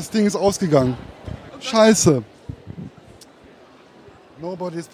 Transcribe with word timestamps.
das 0.00 0.08
Ding 0.08 0.24
ist 0.26 0.34
ausgegangen. 0.36 0.96
Scheiße. 1.60 2.22
Nobody's. 4.40 4.88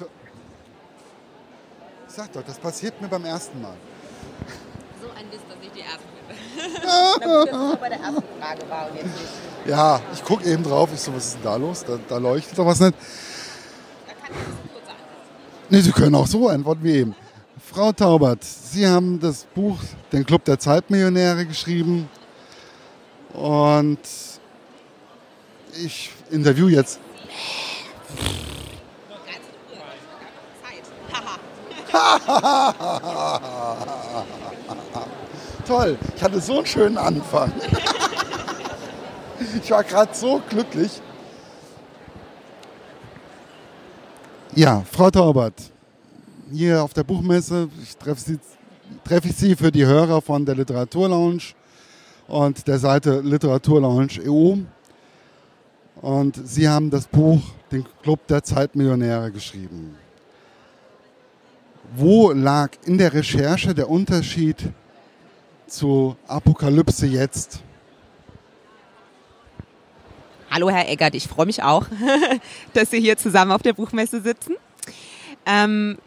Ich 2.09 2.14
sag 2.14 2.32
doch, 2.32 2.43
das 2.43 2.59
passiert 2.59 3.01
mir 3.01 3.07
beim 3.07 3.25
ersten 3.25 3.62
Mal. 3.62 3.77
So 5.00 5.09
ein 5.11 5.29
Mist, 5.30 5.45
dass 5.48 5.59
ich 5.62 5.71
die 5.71 5.80
erste 5.80 6.03
bin. 6.27 7.71
das 7.71 7.79
bei 7.79 7.89
der 7.89 8.00
ersten 8.00 8.25
Frage 8.41 8.69
war 8.69 8.87
und 8.91 8.96
jetzt 8.96 9.05
nicht. 9.05 9.69
Ja, 9.69 10.00
ich 10.12 10.25
gucke 10.25 10.50
eben 10.50 10.64
drauf. 10.64 10.91
Ich 10.93 11.00
so, 11.00 11.14
was 11.14 11.27
ist 11.27 11.34
denn 11.34 11.43
da 11.45 11.57
los? 11.57 11.84
Da, 11.84 11.98
da 12.09 12.18
leuchtet 12.18 12.59
doch 12.59 12.66
was 12.66 12.80
nicht. 12.80 12.95
Da 14.07 14.12
kann 14.12 14.34
ich 14.34 14.36
ein 14.36 14.68
kurz 14.73 14.88
antworten. 14.88 15.66
Nee, 15.70 15.80
Sie 15.82 15.93
können 15.93 16.14
auch 16.16 16.27
so 16.27 16.48
antworten 16.48 16.82
wie 16.82 16.96
eben. 16.96 17.14
Frau 17.64 17.93
Taubert, 17.93 18.43
Sie 18.43 18.86
haben 18.88 19.20
das 19.20 19.45
Buch 19.54 19.79
Den 20.11 20.27
Club 20.27 20.45
der 20.45 20.59
Zeitmillionäre 20.59 21.46
geschrieben. 21.46 22.09
Und 23.32 24.00
ich 25.85 26.11
interview 26.30 26.68
jetzt. 26.68 27.00
Toll, 35.67 35.98
ich 36.14 36.22
hatte 36.22 36.41
so 36.41 36.58
einen 36.58 36.67
schönen 36.67 36.98
Anfang. 36.98 37.53
Ich 39.62 39.70
war 39.70 39.84
gerade 39.84 40.14
so 40.14 40.42
glücklich. 40.48 41.00
Ja, 44.55 44.83
Frau 44.91 45.11
Taubert, 45.11 45.55
hier 46.50 46.83
auf 46.83 46.95
der 46.95 47.05
Buchmesse, 47.05 47.69
ich 47.83 47.95
treffe 47.97 48.20
Sie, 48.20 48.39
treffe 49.05 49.28
ich 49.28 49.36
Sie 49.36 49.56
für 49.56 49.70
die 49.70 49.84
Hörer 49.84 50.22
von 50.22 50.47
der 50.47 50.55
Literaturlounge 50.55 51.42
und 52.28 52.67
der 52.67 52.78
Seite 52.78 53.20
Literaturlounge 53.20 54.22
EU. 54.27 54.56
Und 56.00 56.39
Sie 56.47 56.69
haben 56.69 56.91
das 56.91 57.07
Buch 57.07 57.41
Den 57.73 57.87
Club 58.03 58.27
der 58.27 58.43
Zeitmillionäre 58.45 59.33
geschrieben. 59.33 59.97
Wo 61.95 62.33
lag 62.33 62.70
in 62.84 62.98
der 62.98 63.15
Recherche 63.15 63.75
der 63.75 63.89
Unterschied 63.89 64.57
zu 65.67 66.17
Apokalypse 66.27 67.07
jetzt? 67.07 67.61
Hallo 70.51 70.70
Herr 70.70 70.89
Eggert, 70.89 71.15
ich 71.15 71.27
freue 71.27 71.47
mich 71.47 71.62
auch, 71.62 71.87
dass 72.75 72.92
wir 72.92 73.01
hier 73.01 73.17
zusammen 73.17 73.53
auf 73.53 73.63
der 73.63 73.73
Buchmesse 73.73 74.20
sitzen. 74.20 74.55
Ähm, 75.45 75.98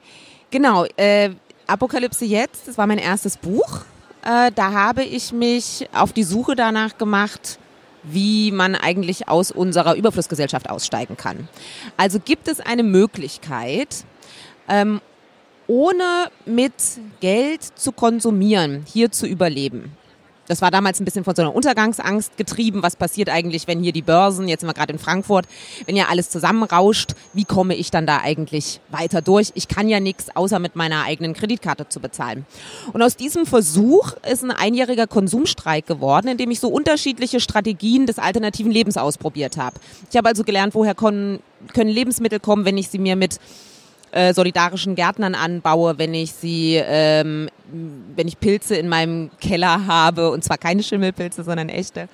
genau, 0.52 0.86
äh, 0.98 1.32
Apokalypse 1.68 2.26
jetzt, 2.26 2.68
das 2.68 2.78
war 2.78 2.88
mein 2.88 2.98
erstes 3.00 3.38
Buch. 3.38 3.82
Äh, 4.24 4.52
da 4.54 4.72
habe 4.72 5.04
ich 5.04 5.32
mich 5.32 5.88
auf 5.94 6.14
die 6.14 6.24
Suche 6.24 6.56
danach 6.56 6.98
gemacht, 6.98 7.60
wie 8.04 8.52
man 8.52 8.76
eigentlich 8.76 9.28
aus 9.28 9.52
unserer 9.52 9.96
Überflussgesellschaft 9.96 10.70
aussteigen 10.70 11.18
kann. 11.18 11.48
Also 11.98 12.20
gibt 12.20 12.48
es 12.48 12.60
eine 12.60 12.84
Möglichkeit, 12.84 14.06
ähm, 14.68 15.02
ohne 15.68 16.32
mit 16.46 16.74
Geld 17.20 17.64
zu 17.64 17.92
konsumieren, 17.92 18.86
hier 18.92 19.12
zu 19.12 19.28
überleben. 19.28 19.92
Das 20.50 20.64
war 20.64 20.72
damals 20.72 21.00
ein 21.00 21.06
bisschen 21.06 21.24
von 21.24 21.36
so 21.36 21.44
einer 21.44 21.56
Untergangsangst 21.56 22.36
getrieben. 22.36 22.82
Was 22.82 22.96
passiert 22.96 23.30
eigentlich, 23.30 23.68
wenn 23.68 23.84
hier 23.84 23.94
die 23.94 24.02
Börsen, 24.02 24.48
jetzt 24.48 24.62
sind 24.62 24.70
wir 24.70 24.74
gerade 24.74 24.92
in 24.92 25.00
Frankfurt, 25.00 25.46
wenn 25.86 25.96
ja 25.96 26.08
alles 26.10 26.32
zusammenrauscht, 26.32 27.14
wie 27.34 27.46
komme 27.46 27.76
ich 27.76 27.92
dann 27.92 28.08
da 28.08 28.22
eigentlich 28.22 28.82
weiter 28.90 29.22
durch? 29.22 29.52
Ich 29.54 29.68
kann 29.68 29.88
ja 29.88 30.00
nichts, 30.00 30.36
außer 30.36 30.58
mit 30.58 30.76
meiner 30.76 31.04
eigenen 31.04 31.34
Kreditkarte 31.34 31.88
zu 31.88 32.00
bezahlen. 32.00 32.48
Und 32.94 33.04
aus 33.04 33.16
diesem 33.16 33.46
Versuch 33.46 34.14
ist 34.30 34.44
ein 34.44 34.50
einjähriger 34.50 35.06
Konsumstreik 35.06 35.86
geworden, 35.86 36.28
in 36.28 36.38
dem 36.38 36.50
ich 36.50 36.60
so 36.60 36.70
unterschiedliche 36.70 37.40
Strategien 37.40 38.08
des 38.08 38.18
alternativen 38.18 38.72
Lebens 38.72 38.98
ausprobiert 38.98 39.56
habe. 39.58 39.80
Ich 40.10 40.18
habe 40.18 40.30
also 40.30 40.44
gelernt, 40.44 40.74
woher 40.74 40.96
können, 40.96 41.42
können 41.74 41.92
Lebensmittel 41.92 42.40
kommen, 42.40 42.66
wenn 42.66 42.78
ich 42.80 42.90
sie 42.90 42.98
mir 42.98 43.16
mit 43.16 43.40
äh, 44.12 44.34
solidarischen 44.34 44.96
Gärtnern 44.96 45.36
anbaue, 45.36 45.98
wenn 45.98 46.14
ich 46.14 46.34
sie, 46.34 46.76
ähm, 46.76 47.50
wenn 48.16 48.28
ich 48.28 48.40
Pilze 48.40 48.76
in 48.76 48.90
meinem 48.90 49.30
Keller 49.40 49.88
habe, 49.88 50.32
und 50.32 50.44
zwar 50.44 50.58
keine 50.58 50.84
Schimmelpilze, 50.84 51.44
sondern 51.44 51.70
echte. 51.70 52.10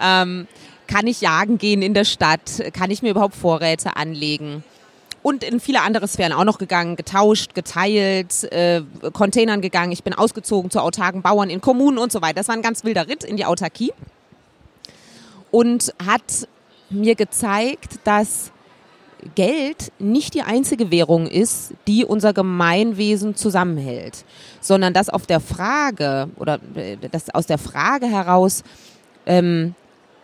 Ähm, 0.00 0.46
kann 0.86 1.06
ich 1.06 1.20
jagen 1.20 1.58
gehen 1.58 1.82
in 1.82 1.94
der 1.94 2.04
Stadt? 2.04 2.62
Kann 2.72 2.90
ich 2.90 3.02
mir 3.02 3.10
überhaupt 3.10 3.34
Vorräte 3.34 3.96
anlegen? 3.96 4.64
Und 5.22 5.42
in 5.42 5.58
viele 5.58 5.80
andere 5.80 6.06
Sphären 6.06 6.32
auch 6.32 6.44
noch 6.44 6.58
gegangen, 6.58 6.96
getauscht, 6.96 7.54
geteilt, 7.54 8.44
äh, 8.52 8.82
Containern 9.14 9.62
gegangen. 9.62 9.90
Ich 9.90 10.04
bin 10.04 10.12
ausgezogen 10.12 10.70
zu 10.70 10.80
autarken 10.80 11.22
Bauern 11.22 11.48
in 11.48 11.62
Kommunen 11.62 11.96
und 11.96 12.12
so 12.12 12.20
weiter. 12.20 12.34
Das 12.34 12.48
war 12.48 12.54
ein 12.54 12.60
ganz 12.60 12.84
wilder 12.84 13.08
Ritt 13.08 13.24
in 13.24 13.38
die 13.38 13.46
Autarkie 13.46 13.94
und 15.50 15.94
hat 16.04 16.48
mir 16.90 17.14
gezeigt, 17.14 18.00
dass 18.04 18.50
Geld 19.34 19.92
nicht 19.98 20.34
die 20.34 20.42
einzige 20.42 20.90
Währung 20.90 21.26
ist, 21.26 21.74
die 21.86 22.04
unser 22.04 22.32
Gemeinwesen 22.32 23.36
zusammenhält, 23.36 24.24
sondern 24.60 24.92
dass 24.92 25.08
auf 25.08 25.26
der 25.26 25.40
Frage 25.40 26.28
oder 26.36 26.60
äh, 26.74 26.96
dass 27.10 27.30
aus 27.30 27.46
der 27.46 27.58
Frage 27.58 28.06
heraus, 28.06 28.62
ähm, 29.26 29.74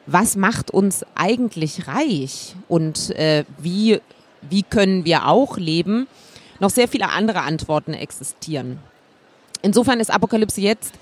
was 0.07 0.37
macht 0.37 0.71
uns 0.71 1.05
eigentlich 1.15 1.87
reich 1.87 2.55
und 2.69 3.11
äh, 3.11 3.45
wie, 3.59 4.01
wie 4.43 4.63
können 4.63 5.05
wir 5.05 5.27
auch 5.27 5.57
leben, 5.57 6.07
noch 6.59 6.71
sehr 6.71 6.89
viele 6.89 7.09
andere 7.09 7.43
Antworten 7.43 7.95
existieren. 7.95 8.79
Insofern 9.63 10.01
ist 10.01 10.11
Apokalypse 10.11 10.61
jetzt 10.61 10.95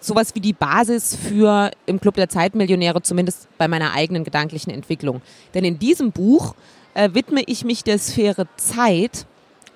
sowas 0.00 0.34
wie 0.34 0.40
die 0.40 0.52
Basis 0.52 1.16
für 1.16 1.70
im 1.86 2.00
Club 2.00 2.14
der 2.14 2.28
Zeitmillionäre, 2.28 3.02
zumindest 3.02 3.48
bei 3.58 3.68
meiner 3.68 3.92
eigenen 3.92 4.24
gedanklichen 4.24 4.72
Entwicklung. 4.72 5.22
Denn 5.54 5.64
in 5.64 5.78
diesem 5.78 6.12
Buch 6.12 6.54
äh, 6.98 7.14
widme 7.14 7.42
ich 7.46 7.64
mich 7.64 7.84
der 7.84 7.98
Sphäre 7.98 8.48
Zeit 8.56 9.24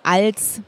als 0.03 0.61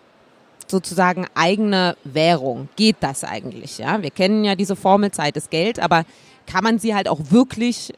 sozusagen 0.69 1.27
eigene 1.35 1.97
Währung. 2.05 2.69
Geht 2.77 2.97
das 3.01 3.25
eigentlich? 3.25 3.79
Ja, 3.79 4.01
wir 4.03 4.11
kennen 4.11 4.45
ja 4.45 4.55
diese 4.55 4.77
Formel 4.77 5.11
Zeit 5.11 5.37
ist 5.37 5.51
Geld, 5.51 5.81
aber 5.81 6.05
kann 6.47 6.63
man 6.63 6.79
sie 6.79 6.95
halt 6.95 7.09
auch 7.09 7.19
wirklich 7.31 7.93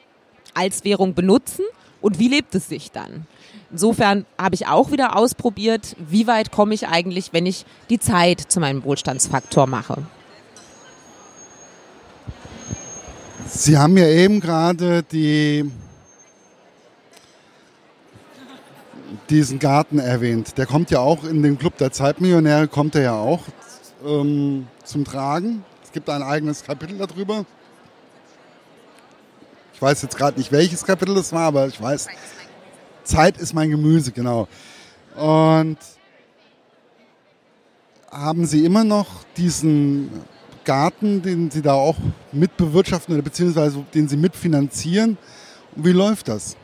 als 0.55 0.85
Währung 0.85 1.13
benutzen? 1.15 1.67
Und 2.01 2.19
wie 2.19 2.29
lebt 2.29 2.55
es 2.55 2.69
sich 2.69 2.93
dann? 2.93 3.27
Insofern 3.71 4.25
habe 4.39 4.55
ich 4.55 4.67
auch 4.67 4.91
wieder 4.91 5.17
ausprobiert, 5.17 5.95
wie 5.99 6.27
weit 6.27 6.51
komme 6.51 6.73
ich 6.73 6.89
eigentlich, 6.89 7.33
wenn 7.33 7.45
ich 7.45 7.67
die 7.91 7.99
Zeit 7.99 8.41
zu 8.41 8.61
meinem 8.61 8.85
Wohlstandsfaktor 8.85 9.67
mache. 9.67 10.03
Sie 13.49 13.77
haben 13.77 13.97
ja 13.97 14.09
eben 14.09 14.41
gerade 14.41 15.03
die, 15.03 15.71
diesen 19.31 19.59
Garten 19.59 19.99
erwähnt. 19.99 20.59
Der 20.59 20.67
kommt 20.67 20.91
ja 20.91 21.01
auch 21.01 21.25
in 21.25 21.43
den 21.43 21.59
Club 21.59 21.77
der 21.79 21.93
Zeitmillionäre, 21.93 22.69
kommt 22.69 22.95
er 22.95 23.03
ja 23.03 23.15
auch 23.15 23.43
ähm, 24.05 24.67
zum 24.85 25.05
Tragen. 25.05 25.65
Es 25.85 25.93
gibt 25.93 26.09
ein 26.11 26.23
eigenes 26.23 26.65
Kapitel 26.65 26.99
darüber. 26.99 27.45
Ich 29.75 29.83
weiß 29.83 30.03
jetzt 30.03 30.17
gerade 30.17 30.39
nicht, 30.39 30.53
welches 30.53 30.85
Kapitel 30.85 31.15
das 31.15 31.33
war, 31.33 31.43
aber 31.43 31.67
ich 31.67 31.81
weiß, 31.81 32.07
Zeit 33.05 33.39
ist 33.39 33.53
mein 33.53 33.71
Gemüse, 33.71 34.11
genau. 34.11 34.49
Und 35.15 35.79
haben 38.11 38.47
Sie 38.47 38.65
immer 38.65 38.85
noch 38.85 39.25
diesen 39.37 40.11
Garten, 40.65 41.23
den 41.23 41.51
Sie 41.51 41.63
da 41.63 41.75
auch 41.75 41.97
mitbewirtschaften 42.33 43.15
oder 43.15 43.23
beziehungsweise 43.23 43.85
den 43.95 44.09
Sie 44.09 44.17
mitfinanzieren? 44.17 45.19
Und 45.75 45.85
wie 45.85 45.93
läuft 45.93 46.29
das? 46.29 46.57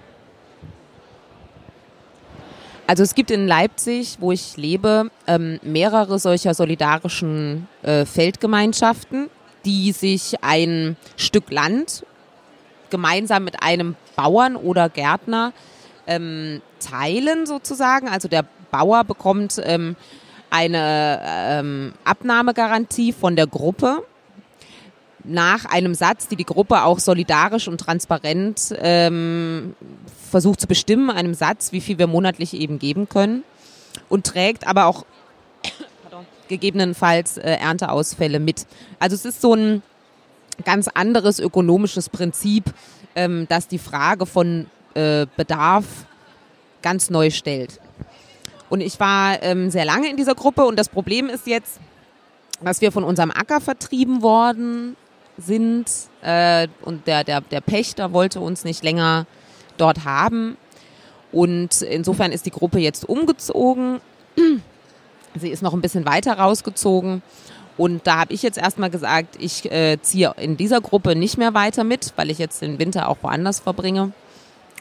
Also 2.93 3.05
es 3.05 3.15
gibt 3.15 3.31
in 3.31 3.49
Leipzig, 3.49 4.19
wo 4.21 4.33
ich 4.33 4.59
lebe, 4.59 5.11
ähm, 5.27 5.59
mehrere 5.63 6.19
solcher 6.19 6.53
solidarischen 6.53 7.67
äh, 7.81 8.05
Feldgemeinschaften, 8.05 9.31
die 9.65 9.93
sich 9.93 10.35
ein 10.43 10.99
Stück 11.17 11.51
Land 11.51 12.05
gemeinsam 12.91 13.45
mit 13.45 13.63
einem 13.63 13.97
Bauern 14.15 14.57
oder 14.57 14.91
Gärtner 14.91 15.55
ähm, 16.07 16.61
teilen 16.81 17.47
sozusagen. 17.47 18.11
Also 18.11 18.29
der 18.29 18.45
Bauer 18.71 19.05
bekommt 19.05 19.59
ähm, 19.65 19.97
eine 20.51 21.23
ähm, 21.25 21.95
Abnahmegarantie 22.05 23.15
von 23.15 23.37
der 23.37 23.47
Gruppe 23.47 24.05
nach 25.25 25.65
einem 25.67 25.95
Satz, 25.95 26.29
die 26.29 26.37
die 26.37 26.45
Gruppe 26.45 26.83
auch 26.83 26.99
solidarisch 26.99 27.69
und 27.69 27.79
transparent 27.79 28.75
ähm, 28.79 29.75
versucht 30.31 30.61
zu 30.61 30.67
bestimmen, 30.67 31.11
einem 31.11 31.35
Satz, 31.35 31.73
wie 31.73 31.81
viel 31.81 31.99
wir 31.99 32.07
monatlich 32.07 32.55
eben 32.55 32.79
geben 32.79 33.09
können 33.09 33.45
und 34.09 34.27
trägt 34.27 34.67
aber 34.67 34.87
auch 34.87 35.05
pardon, 36.03 36.27
gegebenenfalls 36.49 37.39
äh, 37.39 37.53
Ernteausfälle 37.53 38.41
mit. 38.41 38.67
Also 38.99 39.15
es 39.15 39.25
ist 39.25 39.41
so 39.41 39.55
ein 39.55 39.83
ganz 40.65 40.89
anderes 40.89 41.39
ökonomisches 41.39 42.09
Prinzip, 42.09 42.65
ähm, 43.15 43.47
das 43.49 43.69
die 43.69 43.79
Frage 43.79 44.27
von 44.27 44.67
äh, 44.95 45.27
Bedarf 45.37 45.85
ganz 46.83 47.11
neu 47.11 47.31
stellt. 47.31 47.81
Und 48.69 48.81
ich 48.81 48.99
war 48.99 49.43
ähm, 49.43 49.71
sehr 49.71 49.85
lange 49.85 50.11
in 50.11 50.17
dieser 50.17 50.35
Gruppe 50.35 50.65
und 50.65 50.79
das 50.79 50.89
Problem 50.89 51.29
ist 51.29 51.47
jetzt, 51.47 51.79
dass 52.63 52.81
wir 52.81 52.93
von 52.93 53.05
unserem 53.05 53.31
Acker 53.31 53.61
vertrieben 53.61 54.23
worden 54.23 54.97
sind 55.39 55.87
äh, 56.23 56.69
und 56.83 57.07
der, 57.07 57.25
der, 57.25 57.41
der 57.41 57.61
Pächter 57.61 58.13
wollte 58.13 58.41
uns 58.41 58.65
nicht 58.65 58.85
länger 58.85 59.27
dort 59.77 60.05
haben. 60.05 60.57
Und 61.33 61.81
insofern 61.83 62.33
ist 62.33 62.47
die 62.47 62.51
Gruppe 62.51 62.79
jetzt 62.79 63.09
umgezogen. 63.09 64.01
Sie 65.35 65.49
ist 65.49 65.63
noch 65.63 65.73
ein 65.73 65.81
bisschen 65.81 66.05
weiter 66.05 66.35
rausgezogen. 66.35 67.23
Und 67.79 68.07
da 68.07 68.21
habe 68.21 68.35
ich 68.35 68.43
jetzt 68.43 68.59
erstmal 68.59 68.91
gesagt, 68.91 69.37
ich 69.39 69.71
äh, 69.73 69.99
ziehe 70.03 70.35
in 70.37 70.59
dieser 70.59 70.83
Gruppe 70.83 71.17
nicht 71.17 71.39
mehr 71.39 71.55
weiter 71.55 71.85
mit, 71.85 72.13
weil 72.17 72.31
ich 72.31 72.39
jetzt 72.39 72.61
den 72.61 72.79
Winter 72.79 73.09
auch 73.09 73.17
woanders 73.23 73.61
verbringe. 73.61 74.13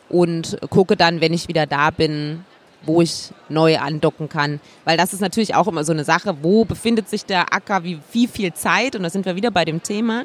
Und 0.10 0.58
gucke 0.70 0.98
dann, 0.98 1.22
wenn 1.22 1.32
ich 1.32 1.48
wieder 1.48 1.66
da 1.66 1.90
bin, 1.90 2.44
wo 2.84 3.02
ich 3.02 3.30
neu 3.50 3.78
andocken 3.78 4.30
kann. 4.30 4.60
Weil 4.86 4.98
das 4.98 5.14
ist 5.14 5.22
natürlich 5.22 5.56
auch 5.56 5.68
immer 5.68 5.84
so 5.84 5.92
eine 5.92 6.04
Sache, 6.04 6.38
wo 6.42 6.66
befindet 6.66 7.10
sich 7.10 7.26
der 7.26 7.54
Acker, 7.54 7.84
wie, 7.84 8.00
wie 8.12 8.28
viel 8.28 8.54
Zeit, 8.54 8.96
und 8.96 9.04
da 9.04 9.10
sind 9.10 9.26
wir 9.26 9.36
wieder 9.36 9.52
bei 9.52 9.66
dem 9.66 9.84
Thema, 9.84 10.24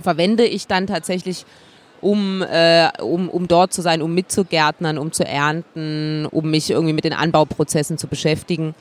verwende 0.00 0.44
ich 0.44 0.66
dann 0.66 0.86
tatsächlich, 0.86 1.44
um, 2.00 2.42
äh, 2.42 2.90
um, 3.00 3.28
um 3.28 3.48
dort 3.48 3.72
zu 3.72 3.82
sein, 3.82 4.02
um 4.02 4.14
mitzugärtnern, 4.14 4.98
um 4.98 5.12
zu 5.12 5.24
ernten, 5.24 6.26
um 6.26 6.50
mich 6.50 6.70
irgendwie 6.70 6.94
mit 6.94 7.04
den 7.04 7.12
Anbauprozessen 7.12 7.98
zu 7.98 8.06
beschäftigen. 8.06 8.74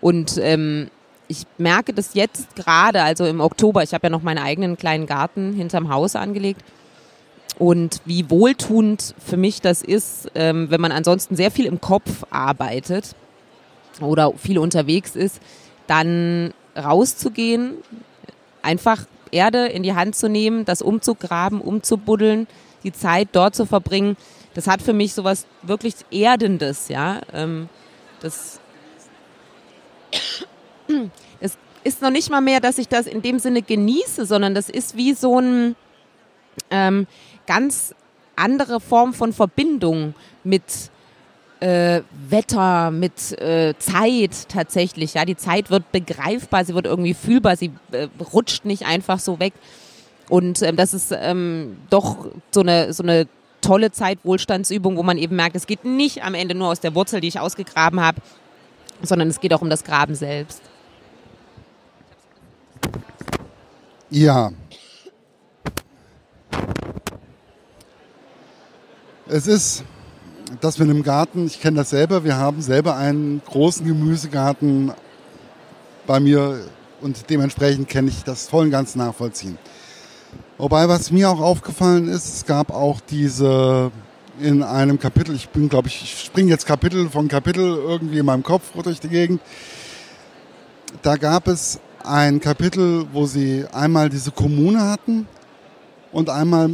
Und 0.00 0.38
ähm, 0.38 0.90
ich 1.28 1.46
merke 1.58 1.92
das 1.92 2.14
jetzt 2.14 2.54
gerade, 2.56 3.02
also 3.02 3.24
im 3.24 3.40
Oktober, 3.40 3.82
ich 3.82 3.94
habe 3.94 4.06
ja 4.06 4.10
noch 4.10 4.22
meinen 4.22 4.38
eigenen 4.38 4.76
kleinen 4.76 5.06
Garten 5.06 5.54
hinterm 5.54 5.88
Haus 5.88 6.16
angelegt, 6.16 6.62
und 7.58 8.00
wie 8.04 8.28
wohltuend 8.30 9.14
für 9.24 9.36
mich 9.36 9.60
das 9.60 9.82
ist, 9.82 10.30
ähm, 10.34 10.70
wenn 10.70 10.80
man 10.80 10.92
ansonsten 10.92 11.36
sehr 11.36 11.50
viel 11.50 11.66
im 11.66 11.80
Kopf 11.80 12.24
arbeitet 12.30 13.14
oder 14.00 14.32
viel 14.36 14.58
unterwegs 14.58 15.14
ist, 15.14 15.40
dann 15.86 16.52
rauszugehen, 16.76 17.74
einfach 18.62 19.06
Erde 19.30 19.66
in 19.66 19.82
die 19.82 19.94
Hand 19.94 20.16
zu 20.16 20.28
nehmen, 20.28 20.64
das 20.64 20.82
umzugraben, 20.82 21.60
umzubuddeln, 21.60 22.46
die 22.82 22.92
Zeit 22.92 23.28
dort 23.32 23.54
zu 23.54 23.66
verbringen, 23.66 24.16
das 24.54 24.68
hat 24.68 24.82
für 24.82 24.92
mich 24.92 25.14
sowas 25.14 25.46
wirklich 25.62 25.94
Erdendes, 26.10 26.88
ja. 26.88 27.20
Ähm, 27.32 27.68
das, 28.20 28.60
das 31.40 31.58
ist 31.82 32.02
noch 32.02 32.10
nicht 32.10 32.30
mal 32.30 32.40
mehr, 32.40 32.60
dass 32.60 32.78
ich 32.78 32.88
das 32.88 33.06
in 33.06 33.20
dem 33.20 33.38
Sinne 33.38 33.62
genieße, 33.62 34.24
sondern 34.26 34.54
das 34.54 34.68
ist 34.68 34.96
wie 34.96 35.12
so 35.12 35.40
ein, 35.40 35.76
ähm, 36.70 37.06
ganz 37.46 37.94
andere 38.36 38.80
Form 38.80 39.14
von 39.14 39.32
Verbindung 39.32 40.14
mit 40.42 40.62
äh, 41.60 42.02
Wetter, 42.28 42.90
mit 42.90 43.32
äh, 43.40 43.74
Zeit 43.78 44.48
tatsächlich. 44.48 45.14
Ja, 45.14 45.24
die 45.24 45.36
Zeit 45.36 45.70
wird 45.70 45.90
begreifbar, 45.92 46.64
sie 46.64 46.74
wird 46.74 46.86
irgendwie 46.86 47.14
fühlbar, 47.14 47.56
sie 47.56 47.70
äh, 47.92 48.08
rutscht 48.32 48.64
nicht 48.64 48.86
einfach 48.86 49.18
so 49.18 49.38
weg. 49.40 49.54
Und 50.28 50.62
ähm, 50.62 50.76
das 50.76 50.94
ist 50.94 51.12
ähm, 51.16 51.76
doch 51.90 52.26
so 52.50 52.60
eine, 52.60 52.92
so 52.92 53.02
eine 53.02 53.28
tolle 53.60 53.92
Zeitwohlstandsübung, 53.92 54.96
wo 54.96 55.02
man 55.02 55.16
eben 55.16 55.36
merkt, 55.36 55.56
es 55.56 55.66
geht 55.66 55.84
nicht 55.84 56.22
am 56.22 56.34
Ende 56.34 56.54
nur 56.54 56.68
aus 56.68 56.80
der 56.80 56.94
Wurzel, 56.94 57.20
die 57.20 57.28
ich 57.28 57.40
ausgegraben 57.40 58.00
habe, 58.00 58.20
sondern 59.02 59.28
es 59.28 59.40
geht 59.40 59.54
auch 59.54 59.62
um 59.62 59.70
das 59.70 59.84
Graben 59.84 60.14
selbst. 60.14 60.60
Ja, 64.10 64.52
Es 69.26 69.46
ist 69.46 69.84
das 70.60 70.78
mit 70.78 70.90
dem 70.90 71.02
Garten, 71.02 71.46
ich 71.46 71.58
kenne 71.58 71.78
das 71.78 71.90
selber, 71.90 72.24
wir 72.24 72.36
haben 72.36 72.60
selber 72.60 72.96
einen 72.96 73.40
großen 73.46 73.86
Gemüsegarten 73.86 74.92
bei 76.06 76.20
mir 76.20 76.60
und 77.00 77.30
dementsprechend 77.30 77.88
kenne 77.88 78.10
ich 78.10 78.22
das 78.22 78.48
voll 78.48 78.66
und 78.66 78.70
ganz 78.70 78.96
nachvollziehen. 78.96 79.56
Wobei, 80.58 80.90
was 80.90 81.10
mir 81.10 81.30
auch 81.30 81.40
aufgefallen 81.40 82.06
ist, 82.06 82.34
es 82.34 82.44
gab 82.44 82.70
auch 82.70 83.00
diese 83.00 83.90
in 84.40 84.62
einem 84.62 84.98
Kapitel, 84.98 85.34
ich 85.34 85.48
bin, 85.48 85.70
glaube 85.70 85.88
ich, 85.88 86.02
ich 86.02 86.24
springe 86.26 86.50
jetzt 86.50 86.66
Kapitel 86.66 87.08
von 87.08 87.26
Kapitel 87.26 87.64
irgendwie 87.64 88.18
in 88.18 88.26
meinem 88.26 88.42
Kopf 88.42 88.72
durch 88.82 89.00
die 89.00 89.08
Gegend. 89.08 89.40
Da 91.00 91.16
gab 91.16 91.48
es 91.48 91.80
ein 92.04 92.40
Kapitel, 92.40 93.06
wo 93.12 93.24
sie 93.24 93.64
einmal 93.72 94.10
diese 94.10 94.32
Kommune 94.32 94.82
hatten 94.82 95.26
und 96.12 96.28
einmal 96.28 96.72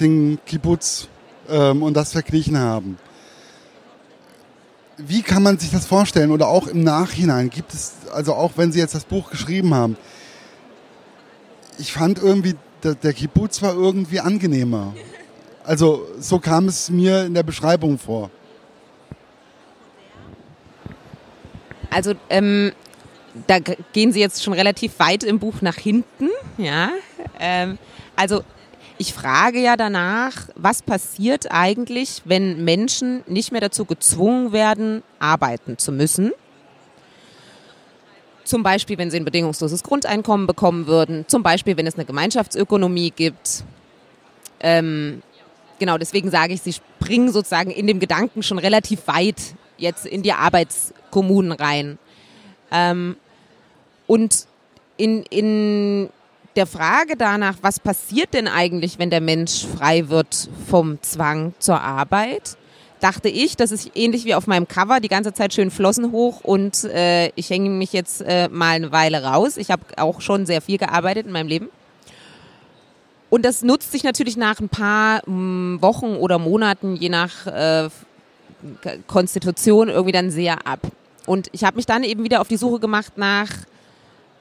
den 0.00 0.38
Kibbutz 0.46 1.09
ähm, 1.50 1.82
und 1.82 1.94
das 1.94 2.12
verglichen 2.12 2.58
haben. 2.58 2.98
Wie 4.96 5.22
kann 5.22 5.42
man 5.42 5.58
sich 5.58 5.70
das 5.70 5.86
vorstellen 5.86 6.30
oder 6.30 6.48
auch 6.48 6.66
im 6.66 6.82
Nachhinein? 6.84 7.48
Gibt 7.48 7.72
es, 7.72 7.92
also 8.12 8.34
auch 8.34 8.52
wenn 8.56 8.70
Sie 8.70 8.78
jetzt 8.78 8.94
das 8.94 9.04
Buch 9.04 9.30
geschrieben 9.30 9.74
haben, 9.74 9.96
ich 11.78 11.92
fand 11.92 12.18
irgendwie, 12.18 12.54
der, 12.82 12.94
der 12.94 13.14
Kibbutz 13.14 13.62
war 13.62 13.74
irgendwie 13.74 14.20
angenehmer. 14.20 14.94
Also 15.64 16.06
so 16.18 16.38
kam 16.38 16.68
es 16.68 16.90
mir 16.90 17.24
in 17.24 17.34
der 17.34 17.42
Beschreibung 17.42 17.98
vor. 17.98 18.30
Also 21.90 22.14
ähm, 22.28 22.72
da 23.46 23.58
gehen 23.92 24.12
Sie 24.12 24.20
jetzt 24.20 24.42
schon 24.42 24.52
relativ 24.52 24.98
weit 24.98 25.24
im 25.24 25.38
Buch 25.38 25.62
nach 25.62 25.76
hinten, 25.76 26.28
ja. 26.58 26.90
Ähm, 27.38 27.78
also 28.16 28.42
ich 29.00 29.14
frage 29.14 29.60
ja 29.60 29.78
danach, 29.78 30.50
was 30.56 30.82
passiert 30.82 31.50
eigentlich, 31.50 32.20
wenn 32.26 32.66
Menschen 32.66 33.22
nicht 33.26 33.50
mehr 33.50 33.62
dazu 33.62 33.86
gezwungen 33.86 34.52
werden, 34.52 35.02
arbeiten 35.18 35.78
zu 35.78 35.90
müssen? 35.90 36.32
Zum 38.44 38.62
Beispiel, 38.62 38.98
wenn 38.98 39.10
sie 39.10 39.16
ein 39.16 39.24
bedingungsloses 39.24 39.82
Grundeinkommen 39.84 40.46
bekommen 40.46 40.86
würden. 40.86 41.24
Zum 41.28 41.42
Beispiel, 41.42 41.78
wenn 41.78 41.86
es 41.86 41.94
eine 41.94 42.04
Gemeinschaftsökonomie 42.04 43.10
gibt. 43.10 43.64
Ähm, 44.60 45.22
genau, 45.78 45.96
deswegen 45.96 46.30
sage 46.30 46.52
ich, 46.52 46.60
sie 46.60 46.74
springen 46.74 47.32
sozusagen 47.32 47.70
in 47.70 47.86
dem 47.86 48.00
Gedanken 48.00 48.42
schon 48.42 48.58
relativ 48.58 49.06
weit 49.06 49.54
jetzt 49.78 50.04
in 50.04 50.22
die 50.22 50.34
Arbeitskommunen 50.34 51.52
rein. 51.52 51.98
Ähm, 52.70 53.16
und 54.06 54.46
in, 54.98 55.22
in 55.22 56.10
der 56.56 56.66
Frage 56.66 57.16
danach, 57.16 57.56
was 57.62 57.80
passiert 57.80 58.34
denn 58.34 58.48
eigentlich, 58.48 58.98
wenn 58.98 59.10
der 59.10 59.20
Mensch 59.20 59.66
frei 59.66 60.08
wird 60.08 60.48
vom 60.68 61.00
Zwang 61.02 61.54
zur 61.58 61.80
Arbeit, 61.80 62.56
dachte 63.00 63.28
ich, 63.28 63.56
das 63.56 63.70
ist 63.70 63.90
ähnlich 63.94 64.24
wie 64.24 64.34
auf 64.34 64.46
meinem 64.46 64.68
Cover, 64.68 65.00
die 65.00 65.08
ganze 65.08 65.32
Zeit 65.32 65.54
schön 65.54 65.70
Flossen 65.70 66.12
hoch 66.12 66.40
und 66.42 66.84
äh, 66.84 67.28
ich 67.34 67.48
hänge 67.50 67.70
mich 67.70 67.92
jetzt 67.92 68.20
äh, 68.20 68.48
mal 68.48 68.76
eine 68.76 68.92
Weile 68.92 69.22
raus. 69.24 69.56
Ich 69.56 69.70
habe 69.70 69.82
auch 69.96 70.20
schon 70.20 70.44
sehr 70.44 70.60
viel 70.60 70.78
gearbeitet 70.78 71.26
in 71.26 71.32
meinem 71.32 71.48
Leben. 71.48 71.68
Und 73.30 73.44
das 73.44 73.62
nutzt 73.62 73.92
sich 73.92 74.02
natürlich 74.02 74.36
nach 74.36 74.58
ein 74.60 74.68
paar 74.68 75.18
mh, 75.18 75.26
hm, 75.26 75.78
Wochen 75.82 76.16
oder 76.16 76.38
Monaten, 76.38 76.96
je 76.96 77.08
nach 77.08 77.46
äh, 77.46 77.88
Konstitution, 79.06 79.88
irgendwie 79.88 80.12
dann 80.12 80.30
sehr 80.30 80.66
ab. 80.66 80.80
Und 81.26 81.48
ich 81.52 81.64
habe 81.64 81.76
mich 81.76 81.86
dann 81.86 82.02
eben 82.02 82.24
wieder 82.24 82.40
auf 82.40 82.48
die 82.48 82.56
Suche 82.56 82.80
gemacht 82.80 83.12
nach 83.16 83.48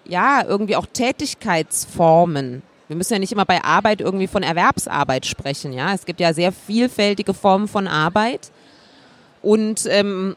ja, 0.10 0.44
irgendwie 0.46 0.76
auch 0.76 0.86
Tätigkeitsformen. 0.92 2.62
Wir 2.88 2.96
müssen 2.96 3.14
ja 3.14 3.20
nicht 3.20 3.32
immer 3.32 3.46
bei 3.46 3.64
Arbeit 3.64 4.02
irgendwie 4.02 4.28
von 4.28 4.44
Erwerbsarbeit 4.44 5.26
sprechen, 5.26 5.74
ja. 5.74 5.94
Es 5.94 6.06
gibt 6.06 6.20
ja 6.20 6.34
sehr 6.34 6.52
vielfältige 6.52 7.34
Formen 7.34 7.68
von 7.68 7.88
Arbeit 7.88 8.52
und 9.42 9.86
ähm, 9.86 10.36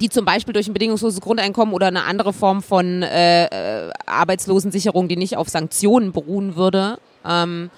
die 0.00 0.08
zum 0.08 0.24
Beispiel 0.24 0.52
durch 0.52 0.68
ein 0.68 0.74
bedingungsloses 0.74 1.20
Grundeinkommen 1.20 1.74
oder 1.74 1.86
eine 1.86 2.04
andere 2.04 2.32
Form 2.32 2.62
von 2.62 3.02
äh, 3.02 3.46
äh, 3.46 3.90
Arbeitslosensicherung, 4.06 5.08
die 5.08 5.16
nicht 5.16 5.36
auf 5.36 5.48
Sanktionen 5.48 6.12
beruhen 6.12 6.56
würde, 6.56 6.98
ähm, 7.26 7.70